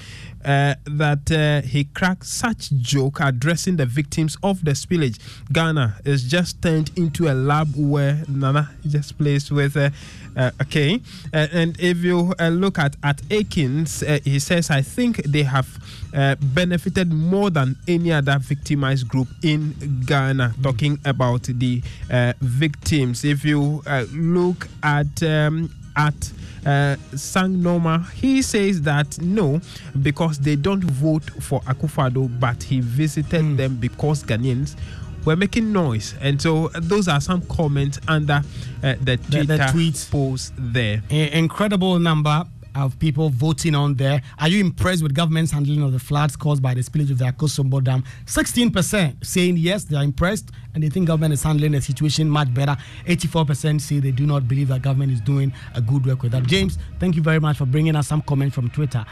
[0.47, 5.19] uh, that uh, he cracked such joke addressing the victims of the spillage.
[5.53, 9.77] Ghana is just turned into a lab where Nana just plays with.
[9.77, 9.91] Uh,
[10.37, 11.01] uh okay,
[11.35, 15.67] uh, and if you uh, look at at Akins, he says I think they have
[16.55, 19.75] benefited more than any other victimized group in
[20.07, 20.55] Ghana.
[20.59, 20.63] Mm.
[20.63, 21.83] Talking about the
[22.41, 23.83] victims, if you
[24.13, 26.33] look at um, at
[26.67, 29.61] uh, Sang Noma, he says that no,
[30.03, 33.57] because they don't vote for Akufo-Addo, but he visited mm.
[33.57, 34.77] them because Ghanaians
[35.25, 36.15] were making noise.
[36.21, 38.43] And so those are some comments under
[38.83, 41.03] uh, the Twitter the, tweets post there.
[41.11, 42.45] incredible number
[42.77, 44.23] of people voting on there.
[44.39, 47.25] Are you impressed with government's handling of the floods caused by the spillage of the
[47.25, 48.05] Akosombo Dam?
[48.27, 52.53] 16% saying yes, they are impressed and they think government is handling the situation much
[52.53, 52.77] better.
[53.07, 56.43] 84% say they do not believe that government is doing a good work with that.
[56.43, 59.03] James, thank you very much for bringing us some comments from Twitter.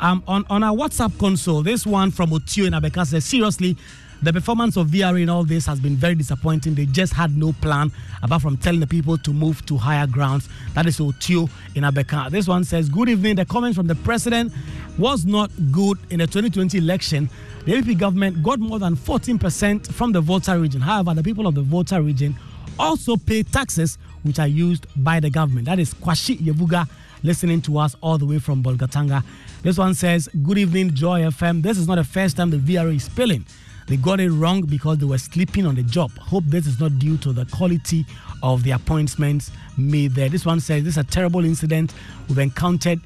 [0.00, 3.76] Um, on, on our WhatsApp console, this one from Otio in Abeka says, seriously,
[4.20, 6.74] the performance of VRA in all this has been very disappointing.
[6.74, 10.48] They just had no plan apart from telling the people to move to higher grounds.
[10.74, 12.30] That is Otio in Abeka.
[12.30, 13.36] This one says, Good evening.
[13.36, 14.52] The comment from the president
[14.98, 17.30] was not good in the 2020 election.
[17.64, 20.80] The NPP government got more than 14% from the Volta region.
[20.80, 22.36] However, the people of the Volta region
[22.76, 25.66] also pay taxes which are used by the government.
[25.66, 26.88] That is Kwashi Yebuga
[27.22, 29.22] listening to us all the way from Bolgatanga.
[29.62, 31.62] This one says, Good evening, Joy FM.
[31.62, 33.46] This is not the first time the VRA is spilling.
[33.86, 36.10] They got it wrong because they were sleeping on the job.
[36.18, 38.04] Hope this is not due to the quality
[38.42, 40.28] of the appointments made there.
[40.28, 41.94] This one says this is a terrible incident
[42.28, 43.00] we've encountered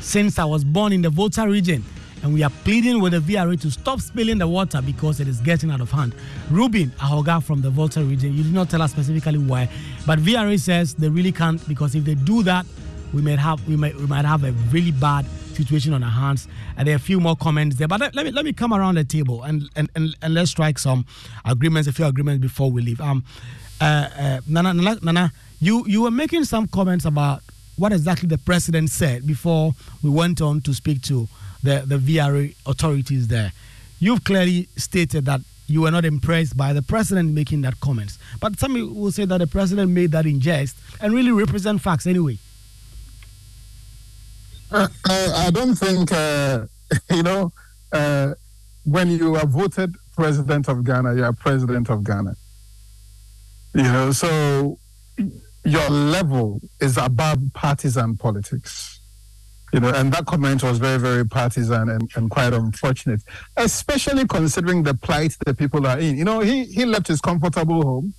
[0.00, 1.84] since I was born in the Volta region.
[2.22, 5.40] And we are pleading with the VRA to stop spilling the water because it is
[5.40, 6.14] getting out of hand.
[6.50, 9.68] Ruben Ahoga from the Volta region, you did not tell us specifically why,
[10.06, 12.66] but VRA says they really can't because if they do that,
[13.12, 16.48] we might have we might we might have a really bad situation on our hands.
[16.76, 18.72] And there are a few more comments there, but let, let me let me come
[18.72, 21.04] around the table and, and, and, and let's strike some
[21.44, 23.00] agreements, a few agreements before we leave.
[23.00, 23.24] Um,
[23.80, 27.42] uh, uh, Nana, Nana, Nana, you you were making some comments about
[27.76, 31.26] what exactly the president said before we went on to speak to
[31.62, 33.52] the the VRA authorities there.
[33.98, 38.58] You've clearly stated that you were not impressed by the president making that comments, but
[38.58, 42.38] some will say that the president made that in jest and really represent facts anyway.
[44.72, 46.66] Uh, I, I, don't think, uh,
[47.10, 47.52] you know,
[47.92, 48.34] uh,
[48.84, 52.36] when you are voted president of Ghana, you are president of Ghana.
[53.74, 54.78] You know, so
[55.64, 58.99] your level is above partisan politics.
[59.72, 63.22] You know, and that comment was very, very partisan and, and quite unfortunate,
[63.56, 66.18] especially considering the plight the people are in.
[66.18, 68.14] You know, he, he left his comfortable home,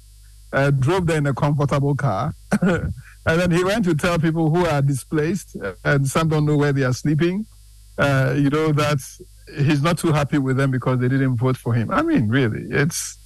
[0.53, 2.33] uh, drove there in a comfortable car.
[3.25, 6.73] And then he went to tell people who are displaced and some don't know where
[6.73, 7.45] they are sleeping,
[7.97, 8.97] uh, you know, that
[9.57, 11.91] he's not too happy with them because they didn't vote for him.
[11.91, 13.17] I mean, really, it's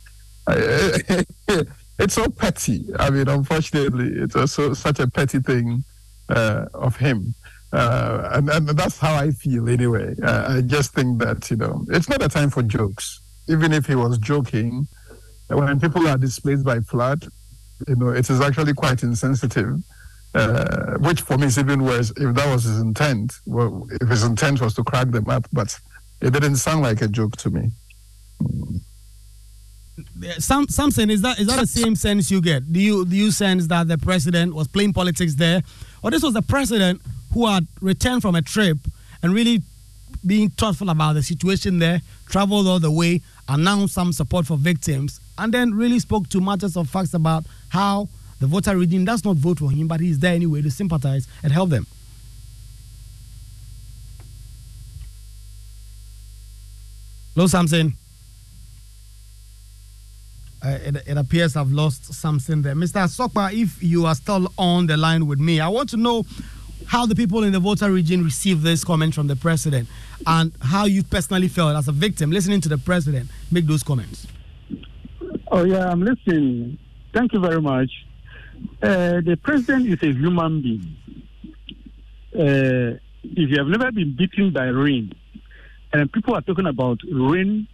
[0.48, 2.86] it's so petty.
[3.00, 5.84] I mean, unfortunately, it's also such a petty thing
[6.30, 7.34] uh, of him.
[7.76, 10.16] Uh, and, and that's how I feel anyway.
[10.24, 13.22] Uh, I just think that, you know, it's not a time for jokes.
[13.50, 14.88] Even if he was joking,
[15.50, 17.28] when people are displaced by flood,
[17.88, 19.84] you know, it is actually quite insensitive.
[20.34, 23.32] Uh, which for me is even worse if that was his intent.
[23.46, 25.80] Well, if his intent was to crack them up, but
[26.22, 27.72] it didn't sound like a joke to me.
[30.40, 32.72] Some something is that is that the same sense you get?
[32.72, 35.62] Do you do you sense that the president was playing politics there,
[36.04, 37.02] or this was the president
[37.36, 38.78] who had returned from a trip
[39.22, 39.62] and really
[40.26, 45.20] being thoughtful about the situation there, traveled all the way, announced some support for victims,
[45.38, 48.08] and then really spoke to matters of facts about how
[48.40, 51.52] the Volta region does not vote for him, but he's there anyway to sympathize and
[51.52, 51.86] help them.
[57.34, 57.94] Hello, Samson.
[60.64, 62.76] Uh, it, it, appears I've lost something there.
[62.76, 63.06] Mr.
[63.10, 66.26] Sokpa, if you are still on the line with me, I want to know
[66.88, 69.88] how the people in the Volta region received this comment from the president
[70.26, 74.28] and how you personally felt as a victim listening to the president make those comments.
[75.52, 76.78] Oh, yeah, I'm listening.
[77.14, 77.92] Thank you very much.
[78.82, 80.96] Uh, the president is a human being.
[82.34, 85.14] Uh, if you have never been beaten by rain,
[85.94, 87.68] and people are talking about rain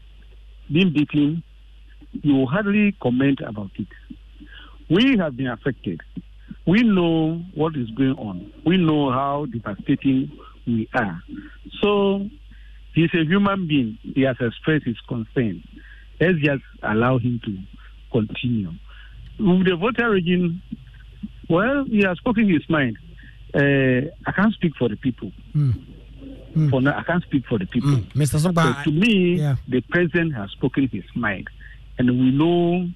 [0.72, 1.43] being beaten,
[2.12, 3.88] you hardly comment about it.
[4.89, 6.01] We have been affected.
[6.66, 8.53] We know what is going on.
[8.66, 10.32] We know how devastating
[10.68, 11.22] we are.
[11.82, 12.30] So
[12.93, 13.97] he's a human being.
[14.03, 15.64] He has expressed his concern.
[16.20, 17.57] Let's just allow him to
[18.12, 18.72] continue.
[19.39, 20.62] With the Volta region,
[21.49, 22.97] well, he has spoken his mind.
[23.53, 25.32] Uh, I can't speak for the people.
[25.55, 25.84] Mm.
[26.55, 26.70] Mm.
[26.70, 27.89] For now, I can't speak for the people.
[27.89, 28.14] Mm.
[28.14, 28.39] Mr.
[28.39, 29.55] Sokpa, so to me, yeah.
[29.68, 31.49] the president has spoken his mind,
[31.97, 32.88] and we know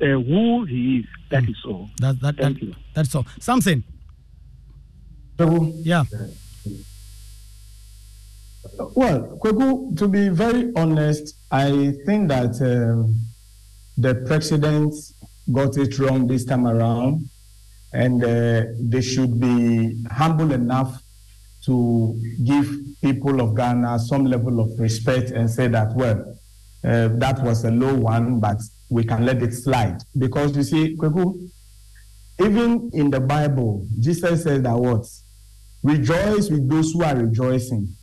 [0.00, 1.06] uh, who he is.
[1.30, 1.88] That is all.
[2.00, 2.74] That, that, Thank that, you.
[2.94, 3.26] That's all.
[3.38, 3.84] Something.
[5.38, 6.04] Yeah.
[8.94, 13.14] Well, Kweku, to be very honest, I think that um,
[13.96, 14.94] the president
[15.52, 17.28] got it wrong this time around,
[17.92, 21.02] and uh, they should be humble enough
[21.64, 22.68] to give
[23.02, 26.36] people of Ghana some level of respect and say that, well,
[26.84, 28.58] uh, that was a low one, but
[28.90, 30.02] we can let it slide.
[30.18, 31.48] Because you see, Kweku,
[32.40, 35.06] even in the Bible, Jesus says that what?
[35.82, 37.94] Rejoice with those who are rejoicing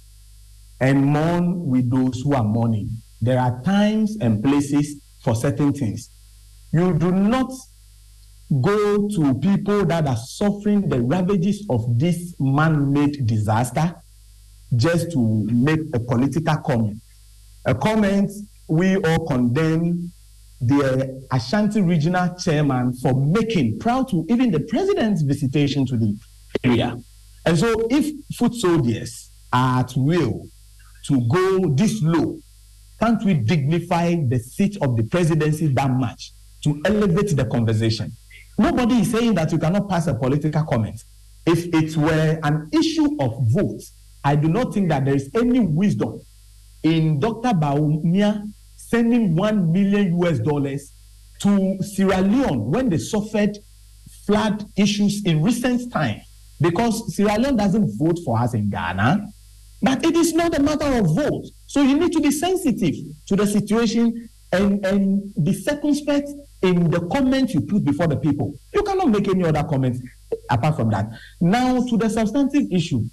[0.79, 2.89] and mourn with those who are mourning.
[3.21, 6.09] There are times and places for certain things.
[6.71, 7.51] You do not
[8.61, 13.95] go to people that are suffering the ravages of this man made disaster
[14.75, 17.01] just to make a political comment.
[17.65, 18.31] A comment
[18.69, 20.11] we all condemn
[20.59, 26.17] the Ashanti regional chairman for making, proud to even the president's visitation to the
[26.63, 26.97] area.
[27.45, 30.47] And so, if foot soldiers are at will
[31.05, 32.39] to go this low,
[32.99, 36.31] can't we dignify the seat of the presidency that much
[36.63, 38.11] to elevate the conversation?
[38.57, 40.99] Nobody is saying that you cannot pass a political comment.
[41.45, 43.93] If it were an issue of votes,
[44.23, 46.19] I do not think that there is any wisdom
[46.83, 47.49] in Dr.
[47.49, 48.51] Bawumia
[48.89, 50.93] sending one million US dollars
[51.39, 53.57] to Sierra Leone when they suffered
[54.25, 56.21] flood issues in recent time
[56.61, 59.27] because Sierra Leone doesn't vote for us in Ghana.
[59.81, 61.45] But it is not a matter of vote.
[61.67, 62.95] So you need to be sensitive
[63.27, 66.29] to the situation and, and be circumspect
[66.63, 68.57] in the comments you put before the people.
[68.73, 69.99] You cannot make any other comments
[70.49, 71.09] apart from that.
[71.39, 73.03] Now, to the substantive issue,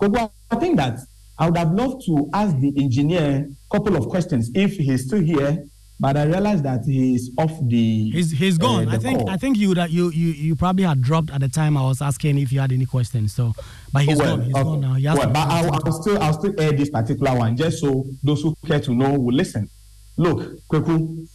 [0.00, 1.00] I think that
[1.38, 5.20] I would have loved to ask the engineer a couple of questions if he's still
[5.20, 5.64] here
[6.00, 8.10] but I realized that he's off the.
[8.10, 8.88] He's he's gone.
[8.88, 9.30] Uh, I think call.
[9.30, 12.02] I think you would you you you probably had dropped at the time I was
[12.02, 13.32] asking if you had any questions.
[13.32, 13.54] So,
[13.92, 14.44] but he's well, gone.
[14.44, 14.64] He's okay.
[14.64, 14.94] gone now.
[14.94, 18.42] He well, but I'll, I'll still I'll still air this particular one just so those
[18.42, 19.70] who care to know will listen.
[20.16, 21.28] Look, Kweku,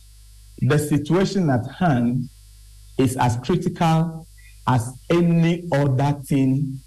[0.59, 2.29] the situation at hand
[2.97, 4.27] is as critical
[4.67, 6.79] as any other thing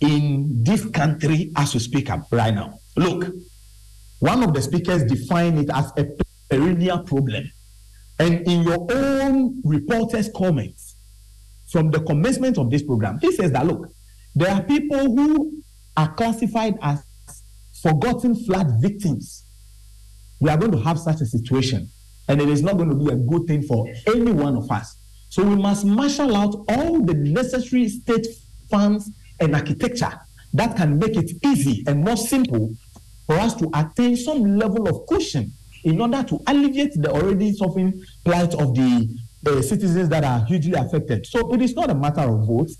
[0.00, 2.78] in this country as we speak up right now.
[2.96, 3.32] Look,
[4.20, 6.06] one of the speakers defined it as a
[6.48, 7.50] perennial problem.
[8.18, 10.96] And in your own reporter's comments
[11.70, 13.88] from the commencement of this program, he says that look,
[14.34, 15.62] there are people who
[15.96, 17.02] are classified as
[17.82, 19.44] forgotten flood victims.
[20.40, 21.88] We are going to have such a situation,
[22.28, 24.96] and it is not going to be a good thing for any one of us.
[25.28, 28.26] So we must marshal out all the necessary state
[28.70, 29.10] funds
[29.40, 30.12] and architecture
[30.54, 32.72] that can make it easy and more simple
[33.26, 35.52] for us to attain some level of cushion
[35.84, 39.08] in order to alleviate the already suffering plight of the
[39.46, 41.24] uh, citizens that are hugely affected.
[41.26, 42.76] So it is not a matter of votes.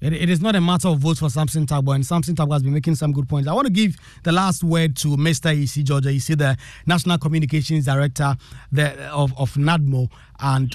[0.00, 2.62] It, it is not a matter of votes for Samson Tabo, and Samson Tabo has
[2.62, 3.48] been making some good points.
[3.48, 5.52] I want to give the last word to Mr.
[5.52, 6.12] Ayisi Georgia.
[6.12, 8.36] You see, the National Communications Director
[8.70, 10.08] the, of, of NADMO.
[10.40, 10.70] And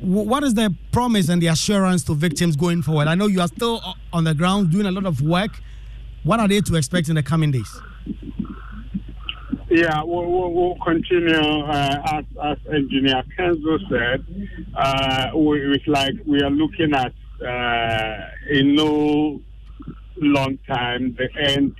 [0.00, 3.08] w- what is the promise and the assurance to victims going forward?
[3.08, 5.52] I know you are still on the ground doing a lot of work.
[6.24, 7.80] What are they to expect in the coming days?
[9.70, 11.34] Yeah, we'll, we'll, we'll continue.
[11.34, 14.24] Uh, as, as Engineer Kenzo said,
[14.74, 17.12] uh, we, like we are looking at
[17.42, 18.16] uh,
[18.50, 19.40] in no
[20.16, 21.74] long time the end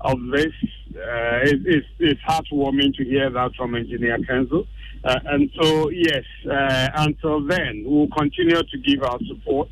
[0.00, 0.52] of this.
[0.94, 4.66] Uh, it, it's, it's heartwarming to hear that from Engineer Kenzo.
[5.04, 9.68] Uh, and so, yes, uh, until then, we'll continue to give our support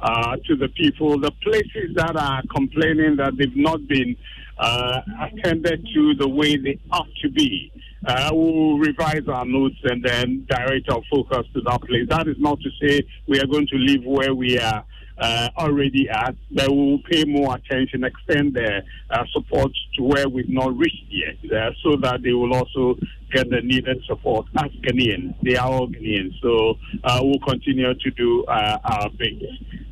[0.00, 1.18] uh, to the people.
[1.18, 4.16] The places that are complaining that they've not been
[4.58, 7.72] uh, attended to the way they ought to be.
[8.06, 12.06] Uh, we'll revise our notes and then direct our focus to that place.
[12.08, 14.84] That is not to say we are going to leave where we are
[15.18, 20.28] uh, already at, but we will pay more attention, extend their uh, support to where
[20.28, 22.96] we've not reached yet, uh, so that they will also
[23.34, 25.34] get the needed support as Ghanaians.
[25.42, 29.42] They are all Ghanaians, so uh, we'll continue to do uh, our bit.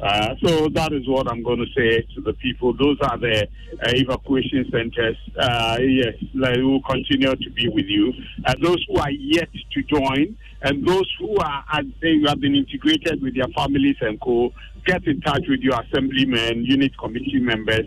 [0.01, 2.73] Uh, so that is what I'm going to say to the people.
[2.73, 5.17] Those are the uh, evacuation centers.
[5.39, 8.13] Uh, yes, like, we will continue to be with you.
[8.45, 11.65] Uh, those who are yet to join, and those who are,
[12.01, 14.53] they have been integrated with their families and co,
[14.87, 17.87] get in touch with your assemblymen, unit committee members.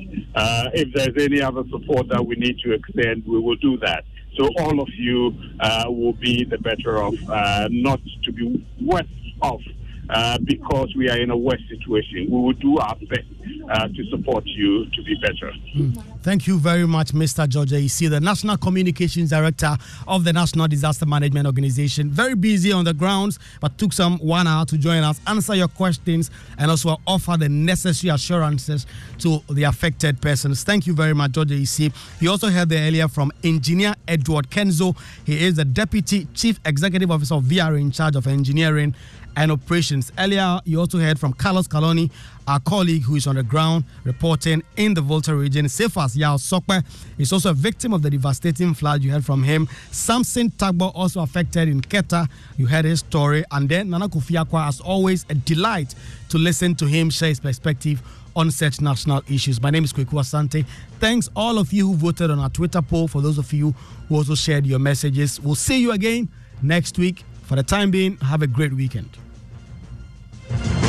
[0.74, 4.04] If there's any other support that we need to extend, we will do that.
[4.36, 9.06] So all of you uh, will be the better off, uh, not to be worse
[9.42, 9.62] off
[10.10, 12.28] uh, because we are in a worse situation.
[12.30, 13.28] We will do our best
[13.70, 15.52] uh, to support you to be better.
[16.22, 17.48] Thank you very much, Mr.
[17.48, 19.78] George Ayisi, the National Communications Director
[20.08, 22.10] of the National Disaster Management Organization.
[22.10, 25.68] Very busy on the grounds, but took some one hour to join us, answer your
[25.68, 28.86] questions, and also offer the necessary assurances
[29.20, 30.64] to the affected persons.
[30.64, 31.94] Thank you very much, George Ayisi.
[32.20, 34.96] You also heard there earlier from Engineer Edward Kenzo.
[35.26, 38.96] He is the Deputy Chief Executive Officer of VR in charge of engineering
[39.36, 40.12] and operations.
[40.18, 42.12] Earlier, you also heard from Carlos Calony,
[42.48, 45.68] our colleague who is on the ground reporting in the Volta region.
[45.68, 46.84] Cephas Yao Sokpa
[47.18, 49.04] is also a victim of the devastating flood.
[49.04, 49.68] You heard from him.
[49.92, 52.28] Samson Tagbo also affected in Keta.
[52.58, 53.44] You heard his story.
[53.52, 55.96] And then Nana Kofi Acquah, as always, a delight
[56.30, 58.02] to listen to him share his perspective
[58.36, 59.62] on such national issues.
[59.62, 60.66] My name is Kweku Asante.
[61.00, 63.08] Thanks all of you who voted on our Twitter poll.
[63.08, 63.74] For those of you
[64.10, 66.30] who also shared your messages, we'll see you again
[66.62, 67.24] next week.
[67.44, 69.18] For the time being, have a great weekend.
[70.50, 70.85] Bye.